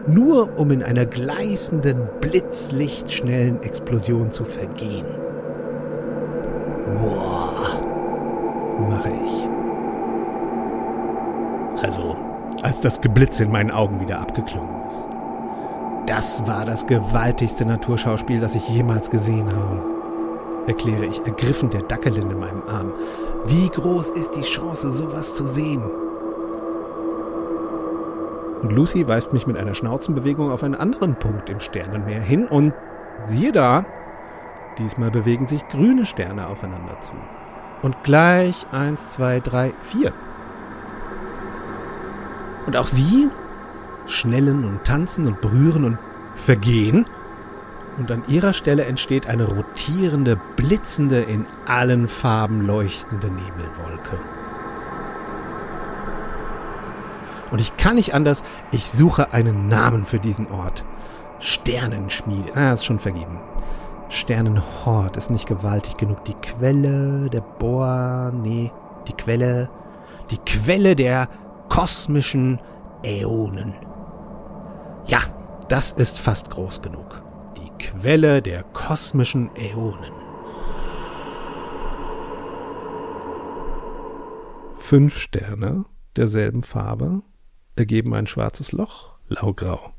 [0.07, 5.05] nur um in einer gleißenden, blitzlichtschnellen Explosion zu vergehen.
[7.01, 7.81] Boah,
[8.89, 9.47] mache ich.
[11.83, 12.15] Also,
[12.61, 15.07] als das Geblitz in meinen Augen wieder abgeklungen ist.
[16.05, 19.81] Das war das gewaltigste Naturschauspiel, das ich jemals gesehen habe,
[20.67, 22.93] erkläre ich ergriffen der Dackelin in meinem Arm.
[23.45, 25.83] Wie groß ist die Chance, sowas zu sehen?
[28.61, 32.73] Und Lucy weist mich mit einer Schnauzenbewegung auf einen anderen Punkt im Sternenmeer hin und
[33.21, 33.85] siehe da,
[34.77, 37.11] diesmal bewegen sich grüne Sterne aufeinander zu.
[37.81, 40.13] Und gleich eins, zwei, drei, vier.
[42.65, 43.29] Und auch sie
[44.05, 45.97] schnellen und tanzen und berühren und
[46.35, 47.05] vergehen.
[47.97, 54.19] Und an ihrer Stelle entsteht eine rotierende, blitzende, in allen Farben leuchtende Nebelwolke.
[57.51, 58.41] Und ich kann nicht anders,
[58.71, 60.83] ich suche einen Namen für diesen Ort.
[61.39, 62.55] Sternenschmiede.
[62.55, 63.39] Ah, ist schon vergeben.
[64.09, 66.25] Sternenhort ist nicht gewaltig genug.
[66.25, 68.71] Die Quelle der Bohr, nee,
[69.07, 69.69] die Quelle,
[70.31, 71.29] die Quelle der
[71.69, 72.59] kosmischen
[73.03, 73.73] Äonen.
[75.05, 75.19] Ja,
[75.67, 77.21] das ist fast groß genug.
[77.83, 80.13] Quelle der kosmischen Äonen.
[84.75, 85.83] Fünf Sterne
[86.15, 87.23] derselben Farbe
[87.75, 89.93] ergeben ein schwarzes Loch, laugrau.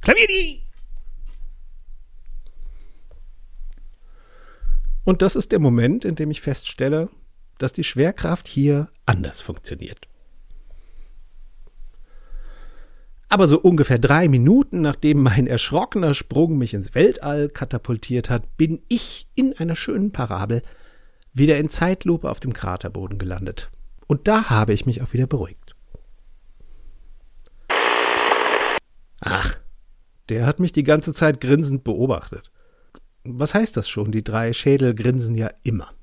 [0.00, 0.66] Klavierdi!
[5.04, 7.10] Und das ist der Moment, in dem ich feststelle,
[7.58, 10.08] dass die Schwerkraft hier anders funktioniert.
[13.32, 18.82] Aber so ungefähr drei Minuten nachdem mein erschrockener Sprung mich ins Weltall katapultiert hat, bin
[18.88, 20.60] ich in einer schönen Parabel
[21.32, 23.70] wieder in Zeitlupe auf dem Kraterboden gelandet.
[24.06, 25.74] Und da habe ich mich auch wieder beruhigt.
[29.22, 29.56] Ach,
[30.28, 32.52] der hat mich die ganze Zeit grinsend beobachtet.
[33.24, 34.12] Was heißt das schon?
[34.12, 35.94] Die drei Schädel grinsen ja immer.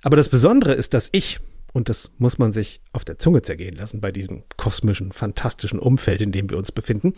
[0.00, 1.38] Aber das Besondere ist, dass ich,
[1.72, 6.20] und das muss man sich auf der Zunge zergehen lassen bei diesem kosmischen, fantastischen Umfeld,
[6.20, 7.14] in dem wir uns befinden,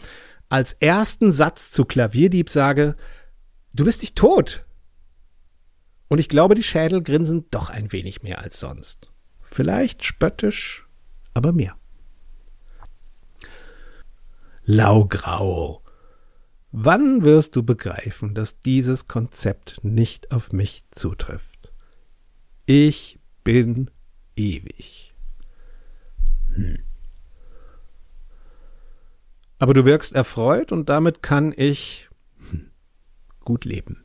[0.49, 2.95] als ersten Satz zu Klavierdieb sage,
[3.73, 4.65] du bist nicht tot.
[6.09, 9.13] Und ich glaube, die Schädel grinsen doch ein wenig mehr als sonst.
[9.41, 10.87] Vielleicht spöttisch,
[11.35, 11.77] aber mehr.
[14.65, 15.83] Laugrau.
[16.73, 21.73] Wann wirst du begreifen, dass dieses Konzept nicht auf mich zutrifft?
[22.67, 23.91] Ich bin
[24.41, 25.13] ewig.
[26.55, 26.79] Hm.
[29.59, 32.09] Aber du wirkst erfreut und damit kann ich
[32.51, 32.71] hm,
[33.41, 34.03] gut leben.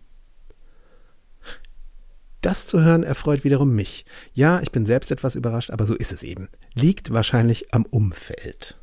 [2.41, 4.05] Das zu hören erfreut wiederum mich.
[4.33, 6.49] Ja, ich bin selbst etwas überrascht, aber so ist es eben.
[6.73, 8.77] Liegt wahrscheinlich am Umfeld.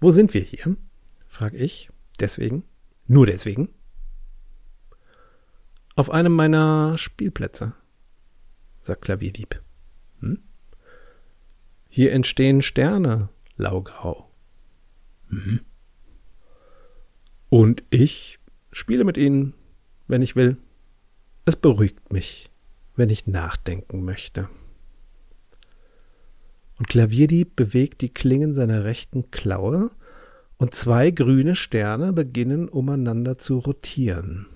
[0.00, 0.76] Wo sind wir hier?
[1.26, 1.90] frag ich.
[2.20, 2.64] Deswegen?
[3.06, 3.68] Nur deswegen?
[5.96, 7.74] Auf einem meiner Spielplätze,
[8.80, 9.60] sagt Klavierdieb.
[11.96, 14.28] Hier entstehen Sterne, laugrau.
[15.28, 15.60] Mhm.
[17.50, 18.40] Und ich
[18.72, 19.54] spiele mit ihnen,
[20.08, 20.56] wenn ich will.
[21.44, 22.50] Es beruhigt mich,
[22.96, 24.48] wenn ich nachdenken möchte.
[26.78, 29.92] Und Klavierdieb bewegt die Klingen seiner rechten Klaue,
[30.56, 34.48] und zwei grüne Sterne beginnen umeinander zu rotieren.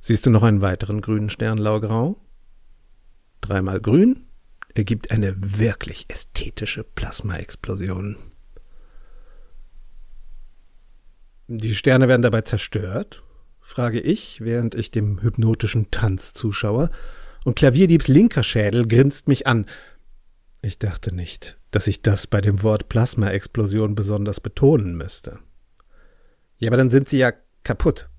[0.00, 2.20] Siehst du noch einen weiteren grünen Stern, Laugrau?
[3.50, 4.26] Dreimal grün
[4.74, 8.16] ergibt eine wirklich ästhetische Plasmaexplosion.
[11.48, 13.24] Die Sterne werden dabei zerstört?
[13.60, 16.90] frage ich, während ich dem hypnotischen Tanz zuschaue,
[17.44, 19.66] und Klavierdiebs linker Schädel grinst mich an.
[20.62, 25.40] Ich dachte nicht, dass ich das bei dem Wort Plasmaexplosion besonders betonen müsste.
[26.58, 27.32] Ja, aber dann sind sie ja
[27.64, 28.10] kaputt.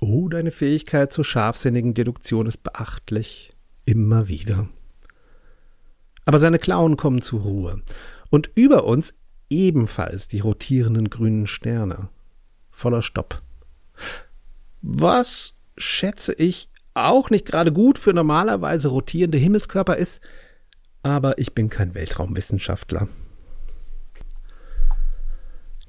[0.00, 3.51] Oh, deine Fähigkeit zur scharfsinnigen Deduktion ist beachtlich.
[3.84, 4.68] Immer wieder.
[6.24, 7.82] Aber seine Klauen kommen zur Ruhe.
[8.30, 9.14] Und über uns
[9.50, 12.08] ebenfalls die rotierenden grünen Sterne.
[12.70, 13.42] Voller Stopp.
[14.80, 20.20] Was, schätze ich, auch nicht gerade gut für normalerweise rotierende Himmelskörper ist,
[21.02, 23.08] aber ich bin kein Weltraumwissenschaftler.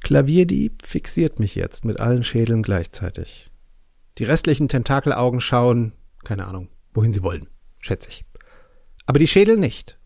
[0.01, 3.49] Klavierdieb fixiert mich jetzt mit allen Schädeln gleichzeitig.
[4.17, 7.47] Die restlichen Tentakelaugen schauen, keine Ahnung, wohin sie wollen,
[7.83, 8.25] schätze ich.
[9.05, 9.99] Aber die Schädel nicht.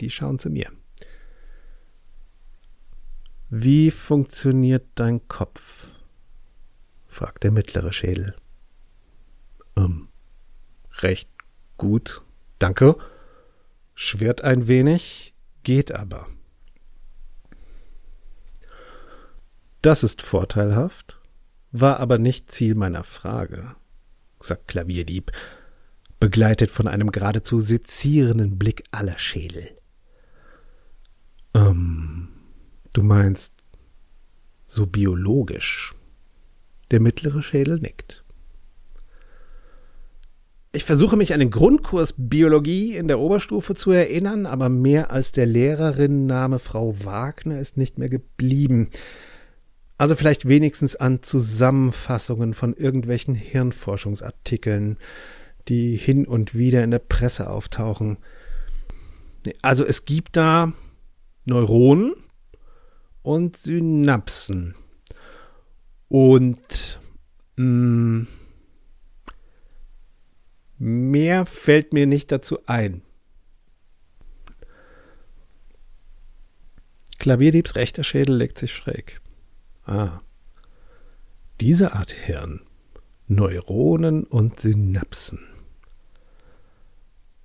[0.00, 0.70] Die schauen zu mir.
[3.48, 5.88] Wie funktioniert dein Kopf?
[7.06, 8.34] fragt der mittlere Schädel.
[9.76, 10.08] Ähm,
[10.98, 11.28] recht
[11.76, 12.22] gut,
[12.58, 12.96] danke.
[13.94, 16.28] Schwirrt ein wenig, geht aber.
[19.82, 21.20] Das ist vorteilhaft,
[21.70, 23.76] war aber nicht Ziel meiner Frage,
[24.40, 25.32] sagt Klavierdieb,
[26.22, 29.70] begleitet von einem geradezu sezierenden Blick aller Schädel.
[31.52, 32.28] Ähm,
[32.92, 33.52] du meinst
[34.64, 35.96] so biologisch.
[36.92, 38.22] Der mittlere Schädel nickt.
[40.70, 45.32] Ich versuche mich an den Grundkurs Biologie in der Oberstufe zu erinnern, aber mehr als
[45.32, 48.90] der Lehrerinnenname Frau Wagner ist nicht mehr geblieben.
[49.98, 54.98] Also vielleicht wenigstens an Zusammenfassungen von irgendwelchen Hirnforschungsartikeln,
[55.68, 58.18] die hin und wieder in der Presse auftauchen.
[59.60, 60.72] Also es gibt da
[61.44, 62.14] Neuronen
[63.22, 64.74] und Synapsen.
[66.08, 67.00] Und
[67.56, 68.24] mm,
[70.78, 73.02] mehr fällt mir nicht dazu ein.
[77.18, 79.20] Klavierdiebs rechter Schädel legt sich schräg.
[79.84, 80.20] Ah,
[81.60, 82.62] diese Art Hirn,
[83.28, 85.51] Neuronen und Synapsen.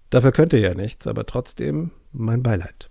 [0.10, 2.90] Dafür könnte ja nichts, aber trotzdem mein Beileid.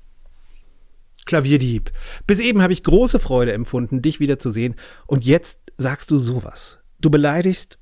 [1.24, 1.90] Klavierdieb,
[2.26, 6.78] bis eben habe ich große Freude empfunden, dich wiederzusehen, und jetzt sagst du sowas.
[7.00, 7.78] Du beleidigst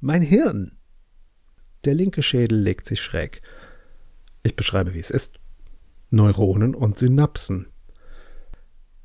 [0.00, 0.78] mein Hirn.
[1.84, 3.40] Der linke Schädel legt sich schräg.
[4.42, 5.38] Ich beschreibe, wie es ist.
[6.10, 7.68] Neuronen und Synapsen.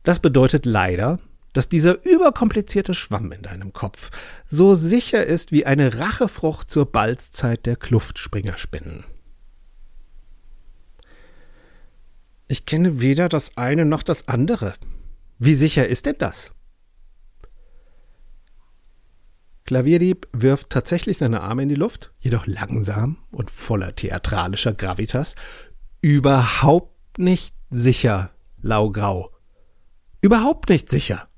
[0.04, 1.20] Das bedeutet leider,
[1.54, 4.10] dass dieser überkomplizierte Schwamm in deinem Kopf
[4.48, 9.06] so sicher ist wie eine Rachefrucht zur Balzzeit der Kluftspringerspinnen.
[12.54, 14.76] Ich kenne weder das eine noch das andere.
[15.40, 16.52] Wie sicher ist denn das?
[19.66, 25.34] Klavierdieb wirft tatsächlich seine Arme in die Luft, jedoch langsam und voller theatralischer Gravitas.
[26.00, 28.30] Überhaupt nicht sicher,
[28.62, 29.32] Laugrau.
[30.22, 31.30] Überhaupt nicht sicher.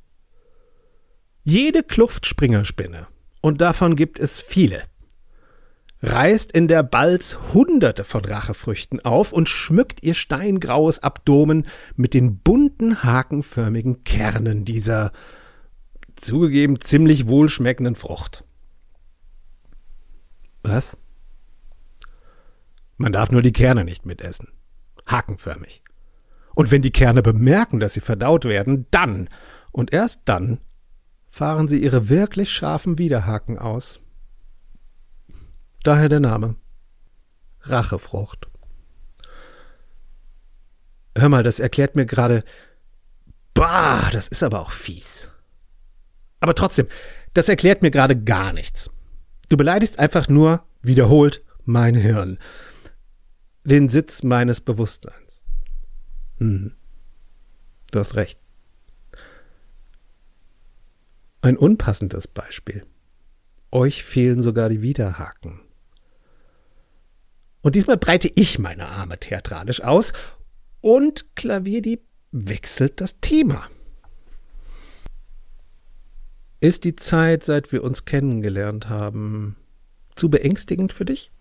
[1.44, 3.08] Jede Kluftspringerspinne,
[3.40, 4.84] und davon gibt es viele,
[6.06, 12.38] reißt in der Balz hunderte von Rachefrüchten auf und schmückt ihr steingraues Abdomen mit den
[12.40, 15.12] bunten, hakenförmigen Kernen dieser
[16.16, 18.44] zugegeben ziemlich wohlschmeckenden Frucht.
[20.64, 20.98] Was?
[22.98, 24.50] Man darf nur die Kerne nicht mitessen.
[25.08, 25.82] Hakenförmig.
[26.56, 29.30] Und wenn die Kerne bemerken, dass sie verdaut werden, dann
[29.72, 30.62] und erst dann
[31.26, 34.00] fahren sie ihre wirklich scharfen Widerhaken aus.
[35.86, 36.56] Daher der Name.
[37.62, 38.48] Rachefrucht.
[41.16, 42.44] Hör mal, das erklärt mir gerade.
[43.54, 45.30] Bah, das ist aber auch fies.
[46.40, 46.88] Aber trotzdem,
[47.36, 48.90] das erklärt mir gerade gar nichts.
[49.48, 52.40] Du beleidigst einfach nur wiederholt mein Hirn.
[53.64, 55.40] Den Sitz meines Bewusstseins.
[56.40, 56.74] Hm.
[57.92, 58.40] Du hast recht.
[61.44, 62.88] Ein unpassendes Beispiel.
[63.72, 65.62] Euch fehlen sogar die Widerhaken.
[67.66, 70.14] Und diesmal breite ich meine Arme theatralisch aus
[70.82, 73.68] und Klavierdieb wechselt das Thema.
[76.60, 79.56] Ist die Zeit, seit wir uns kennengelernt haben,
[80.14, 81.32] zu beängstigend für dich?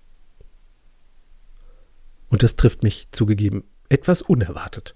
[2.30, 4.94] Und das trifft mich zugegeben etwas unerwartet.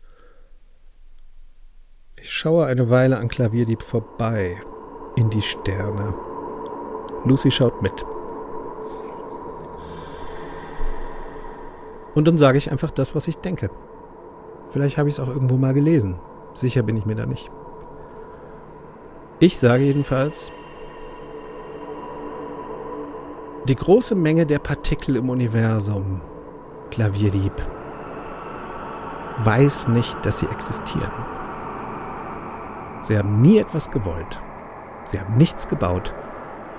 [2.17, 4.57] Ich schaue eine Weile an Klavierdieb vorbei
[5.17, 6.15] in die Sterne.
[7.27, 8.03] Lucy schaut mit.
[12.19, 13.71] Und dann sage ich einfach das, was ich denke.
[14.67, 16.19] Vielleicht habe ich es auch irgendwo mal gelesen.
[16.53, 17.49] Sicher bin ich mir da nicht.
[19.39, 20.51] Ich sage jedenfalls,
[23.69, 26.21] die große Menge der Partikel im Universum,
[26.91, 27.53] Klavierdieb,
[29.45, 31.13] weiß nicht, dass sie existieren.
[33.03, 34.41] Sie haben nie etwas gewollt.
[35.05, 36.13] Sie haben nichts gebaut.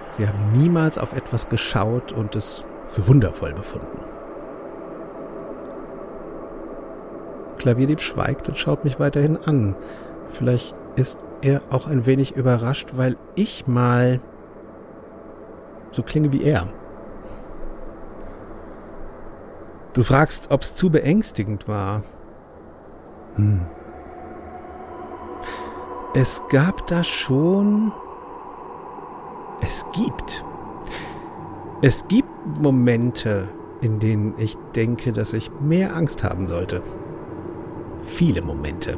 [0.10, 4.19] Sie haben niemals auf etwas geschaut und es für wundervoll befunden.
[7.60, 9.76] Klavierdieb schweigt und schaut mich weiterhin an.
[10.30, 14.20] Vielleicht ist er auch ein wenig überrascht, weil ich mal
[15.92, 16.68] so klinge wie er.
[19.94, 22.04] Du fragst, ob's zu beängstigend war.
[23.36, 23.68] Hm.
[26.16, 27.92] Es gab da schon
[29.62, 30.46] es gibt.
[31.82, 32.30] Es gibt
[32.60, 33.50] Momente,
[33.82, 36.82] in denen ich denke, dass ich mehr Angst haben sollte.
[38.02, 38.98] Viele Momente.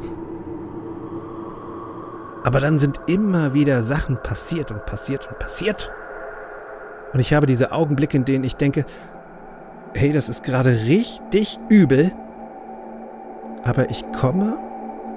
[2.44, 5.92] Aber dann sind immer wieder Sachen passiert und passiert und passiert.
[7.14, 8.86] Und ich habe diese Augenblicke, in denen ich denke,
[9.94, 12.12] hey, das ist gerade richtig übel,
[13.64, 14.58] aber ich komme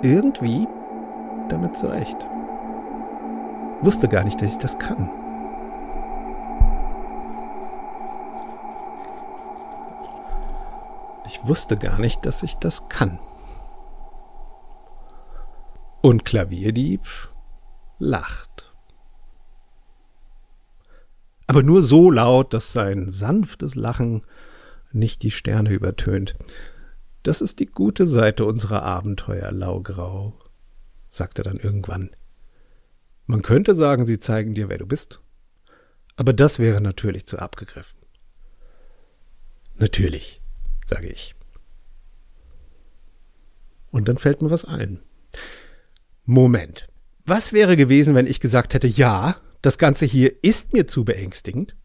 [0.02, 0.66] irgendwie
[1.48, 2.16] damit zurecht.
[3.80, 5.10] Wusste gar nicht, dass ich das kann.
[11.26, 13.18] Ich wusste gar nicht, dass ich das kann.
[16.04, 17.00] Und Klavierdieb
[17.98, 18.70] lacht.
[21.46, 24.20] Aber nur so laut, dass sein sanftes Lachen
[24.92, 26.36] nicht die Sterne übertönt.
[27.22, 30.38] Das ist die gute Seite unserer Abenteuer, Laugrau,
[31.08, 32.10] sagte dann irgendwann.
[33.24, 35.22] Man könnte sagen, sie zeigen dir, wer du bist.
[36.16, 38.00] Aber das wäre natürlich zu abgegriffen.
[39.76, 40.42] Natürlich,
[40.84, 41.34] sage ich.
[43.90, 45.00] Und dann fällt mir was ein.
[46.24, 46.86] Moment.
[47.26, 51.76] Was wäre gewesen, wenn ich gesagt hätte, ja, das Ganze hier ist mir zu beängstigend?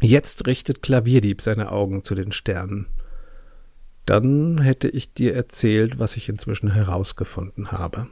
[0.00, 2.86] Jetzt richtet Klavierdieb seine Augen zu den Sternen.
[4.04, 8.08] Dann hätte ich dir erzählt, was ich inzwischen herausgefunden habe.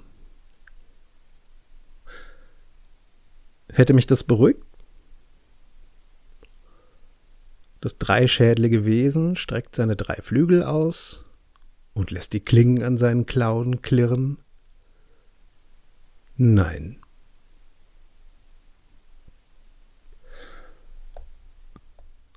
[3.70, 4.62] Hätte mich das beruhigt?
[7.82, 11.21] Das dreischädelige Wesen streckt seine drei Flügel aus
[11.94, 14.38] und lässt die Klingen an seinen Klauen klirren.
[16.36, 16.98] Nein.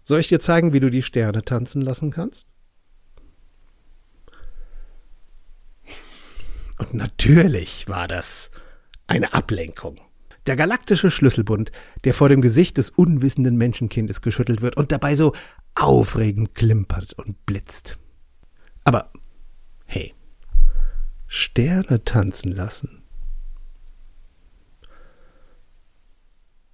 [0.03, 2.47] Soll ich dir zeigen, wie du die Sterne tanzen lassen kannst?
[6.77, 8.51] Und natürlich war das
[9.07, 9.99] eine Ablenkung.
[10.45, 11.71] Der galaktische Schlüsselbund,
[12.03, 15.33] der vor dem Gesicht des unwissenden Menschenkindes geschüttelt wird und dabei so
[15.73, 17.97] aufregend klimpert und blitzt.
[18.83, 19.11] Aber
[21.35, 23.03] Sterne tanzen lassen.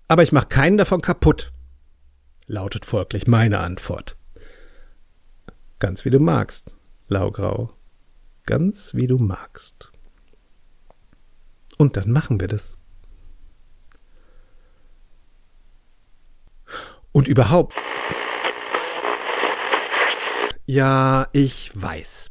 [0.07, 1.51] Aber ich mach keinen davon kaputt,
[2.45, 4.17] lautet folglich meine Antwort.
[5.79, 6.75] Ganz wie du magst,
[7.07, 7.73] Laugrau.
[8.45, 9.91] Ganz wie du magst.
[11.79, 12.77] Und dann machen wir das.
[17.11, 17.73] Und überhaupt.
[20.67, 22.30] Ja, ich weiß.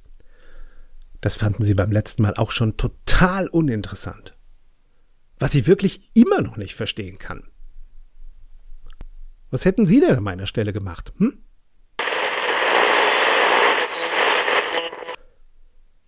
[1.21, 4.37] Das fanden Sie beim letzten Mal auch schon total uninteressant.
[5.39, 7.51] Was ich wirklich immer noch nicht verstehen kann.
[9.51, 11.13] Was hätten Sie denn an meiner Stelle gemacht?
[11.19, 11.43] Hm?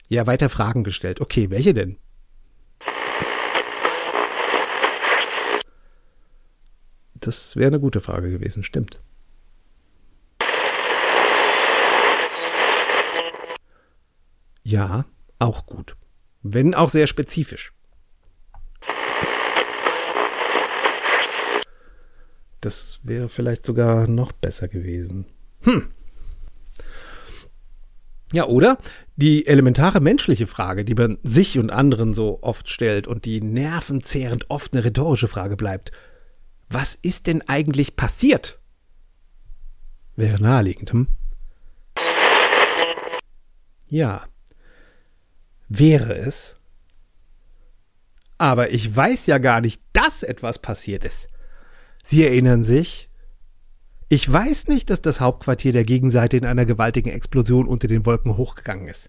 [0.09, 1.21] Ja, weiter Fragen gestellt.
[1.21, 1.99] Okay, welche denn?
[7.15, 9.01] Das wäre eine gute Frage gewesen, stimmt.
[14.63, 15.05] Ja,
[15.39, 15.97] auch gut.
[16.43, 17.73] Wenn auch sehr spezifisch.
[22.61, 25.27] Das wäre vielleicht sogar noch besser gewesen.
[25.63, 25.91] Hm.
[28.33, 28.79] Ja, oder?
[29.17, 34.49] Die elementare menschliche Frage, die man sich und anderen so oft stellt und die nervenzehrend
[34.49, 35.93] oft eine rhetorische Frage bleibt
[36.73, 38.59] was ist denn eigentlich passiert?
[40.17, 41.07] Wäre naheliegend, hm?
[43.89, 44.25] Ja,
[45.79, 46.57] wäre es.
[48.39, 51.29] Aber ich weiß ja gar nicht, dass etwas passiert ist.
[52.03, 53.09] Sie erinnern sich?
[54.09, 58.37] Ich weiß nicht, dass das Hauptquartier der Gegenseite in einer gewaltigen Explosion unter den Wolken
[58.37, 59.09] hochgegangen ist.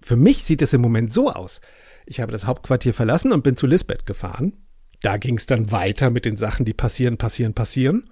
[0.00, 1.60] Für mich sieht es im Moment so aus.
[2.06, 4.52] Ich habe das Hauptquartier verlassen und bin zu Lisbeth gefahren.
[5.00, 8.10] Da ging es dann weiter mit den Sachen, die passieren, passieren, passieren.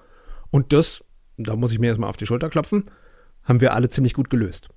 [0.51, 1.05] Und das,
[1.37, 2.85] da muss ich mir erstmal auf die Schulter klopfen,
[3.45, 4.69] haben wir alle ziemlich gut gelöst.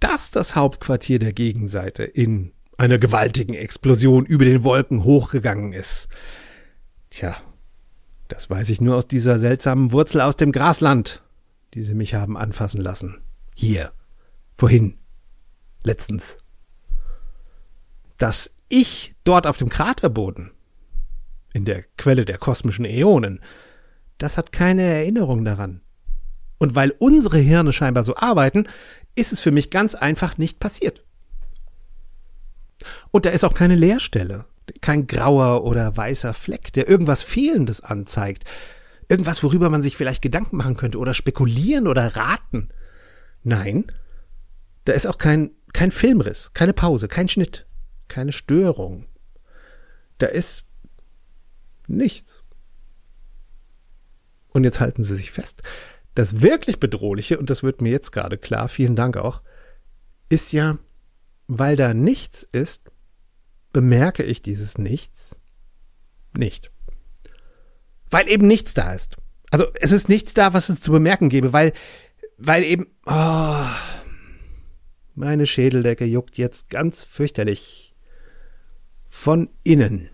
[0.00, 6.08] Dass das Hauptquartier der Gegenseite in einer gewaltigen Explosion über den Wolken hochgegangen ist.
[7.10, 7.36] Tja,
[8.28, 11.22] das weiß ich nur aus dieser seltsamen Wurzel aus dem Grasland,
[11.74, 13.22] die sie mich haben anfassen lassen.
[13.54, 13.92] Hier.
[14.54, 14.98] Vorhin.
[15.82, 16.38] Letztens.
[18.18, 20.50] Dass ich dort auf dem Kraterboden
[21.52, 23.40] in der Quelle der kosmischen Äonen,
[24.18, 25.80] das hat keine Erinnerung daran.
[26.58, 28.66] Und weil unsere Hirne scheinbar so arbeiten,
[29.16, 31.04] ist es für mich ganz einfach nicht passiert.
[33.10, 34.44] Und da ist auch keine Leerstelle,
[34.80, 38.44] kein grauer oder weißer Fleck, der irgendwas Fehlendes anzeigt,
[39.08, 42.68] irgendwas, worüber man sich vielleicht Gedanken machen könnte oder spekulieren oder raten.
[43.42, 43.86] Nein,
[44.84, 47.66] da ist auch kein, kein Filmriss, keine Pause, kein Schnitt,
[48.08, 49.06] keine Störung.
[50.18, 50.66] Da ist
[51.86, 52.42] Nichts.
[54.48, 55.62] Und jetzt halten Sie sich fest.
[56.16, 59.42] Das wirklich Bedrohliche, und das wird mir jetzt gerade klar, vielen Dank auch,
[60.30, 60.78] ist ja,
[61.46, 62.90] weil da nichts ist,
[63.72, 65.38] bemerke ich dieses Nichts
[66.32, 66.72] nicht.
[68.10, 69.16] Weil eben nichts da ist.
[69.50, 71.74] Also es ist nichts da, was es zu bemerken gäbe, weil,
[72.38, 73.66] weil eben, oh,
[75.14, 77.94] meine Schädeldecke juckt jetzt ganz fürchterlich.
[79.06, 80.08] Von innen.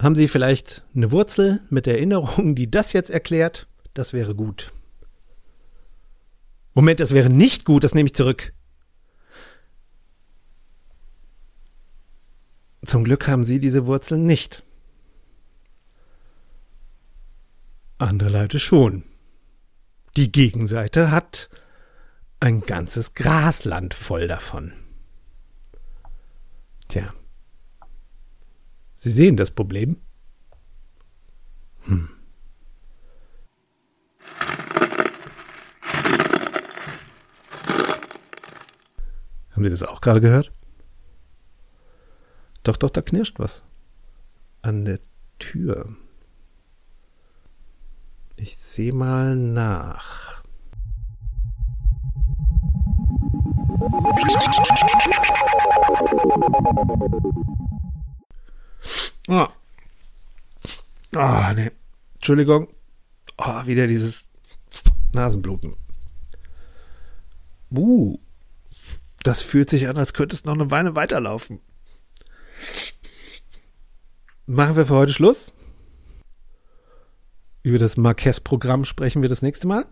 [0.00, 3.68] Haben Sie vielleicht eine Wurzel mit Erinnerung, die das jetzt erklärt?
[3.94, 4.72] Das wäre gut.
[6.74, 8.52] Moment, das wäre nicht gut, das nehme ich zurück.
[12.84, 14.62] Zum Glück haben Sie diese Wurzeln nicht.
[17.98, 19.04] Andere Leute schon.
[20.16, 21.48] Die Gegenseite hat
[22.40, 24.72] ein ganzes Grasland voll davon.
[26.88, 27.14] Tja.
[29.04, 29.98] Sie sehen das Problem?
[31.82, 32.08] Hm.
[39.50, 40.52] Haben Sie das auch gerade gehört?
[42.62, 43.62] Doch, doch, da knirscht was.
[44.62, 45.00] An der
[45.38, 45.94] Tür.
[48.36, 50.42] Ich sehe mal nach.
[59.28, 59.48] Ah.
[61.14, 61.70] Ah, nee.
[62.14, 62.68] Entschuldigung.
[63.36, 64.24] Ah, wieder dieses
[65.12, 65.76] Nasenbluten.
[67.70, 68.18] Uh.
[69.22, 71.60] Das fühlt sich an, als könnte es noch eine Weile weiterlaufen.
[74.46, 75.52] Machen wir für heute Schluss?
[77.62, 79.86] Über das Marquez-Programm sprechen wir das nächste Mal.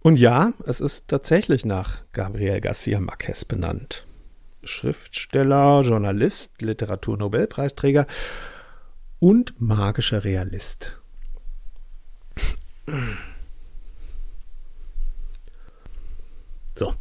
[0.00, 4.04] Und ja, es ist tatsächlich nach Gabriel Garcia Marquez benannt.
[4.64, 8.06] Schriftsteller, Journalist, Literaturnobelpreisträger
[9.18, 11.00] und magischer Realist.
[16.76, 16.94] So,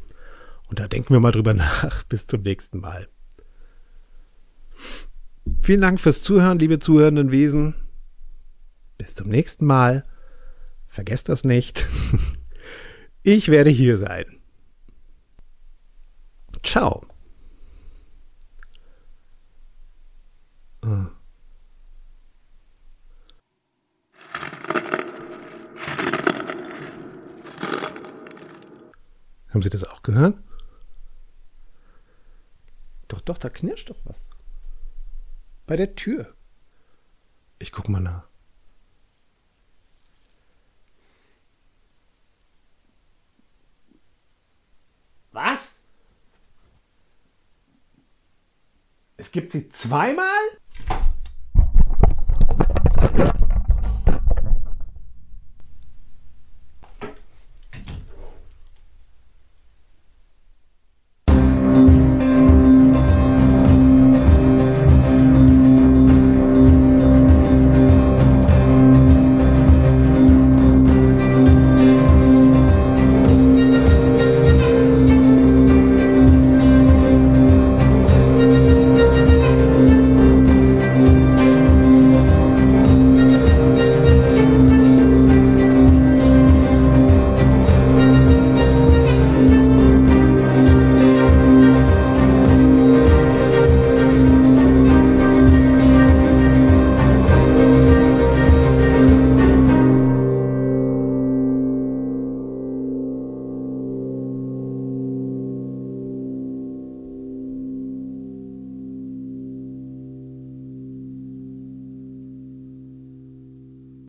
[0.67, 2.03] und da denken wir mal drüber nach.
[2.09, 3.07] Bis zum nächsten Mal.
[5.61, 7.75] Vielen Dank fürs Zuhören, liebe zuhörenden Wesen.
[8.97, 10.03] Bis zum nächsten Mal.
[10.87, 11.87] Vergesst das nicht.
[13.23, 14.25] Ich werde hier sein.
[16.63, 17.05] Ciao.
[20.83, 21.11] Ah.
[29.49, 30.37] Haben Sie das auch gehört?
[33.07, 34.29] Doch, doch, da knirscht doch was.
[35.67, 36.33] Bei der Tür.
[37.59, 38.27] Ich guck mal nach.
[45.31, 45.83] Was?
[49.17, 50.60] Es gibt sie zweimal?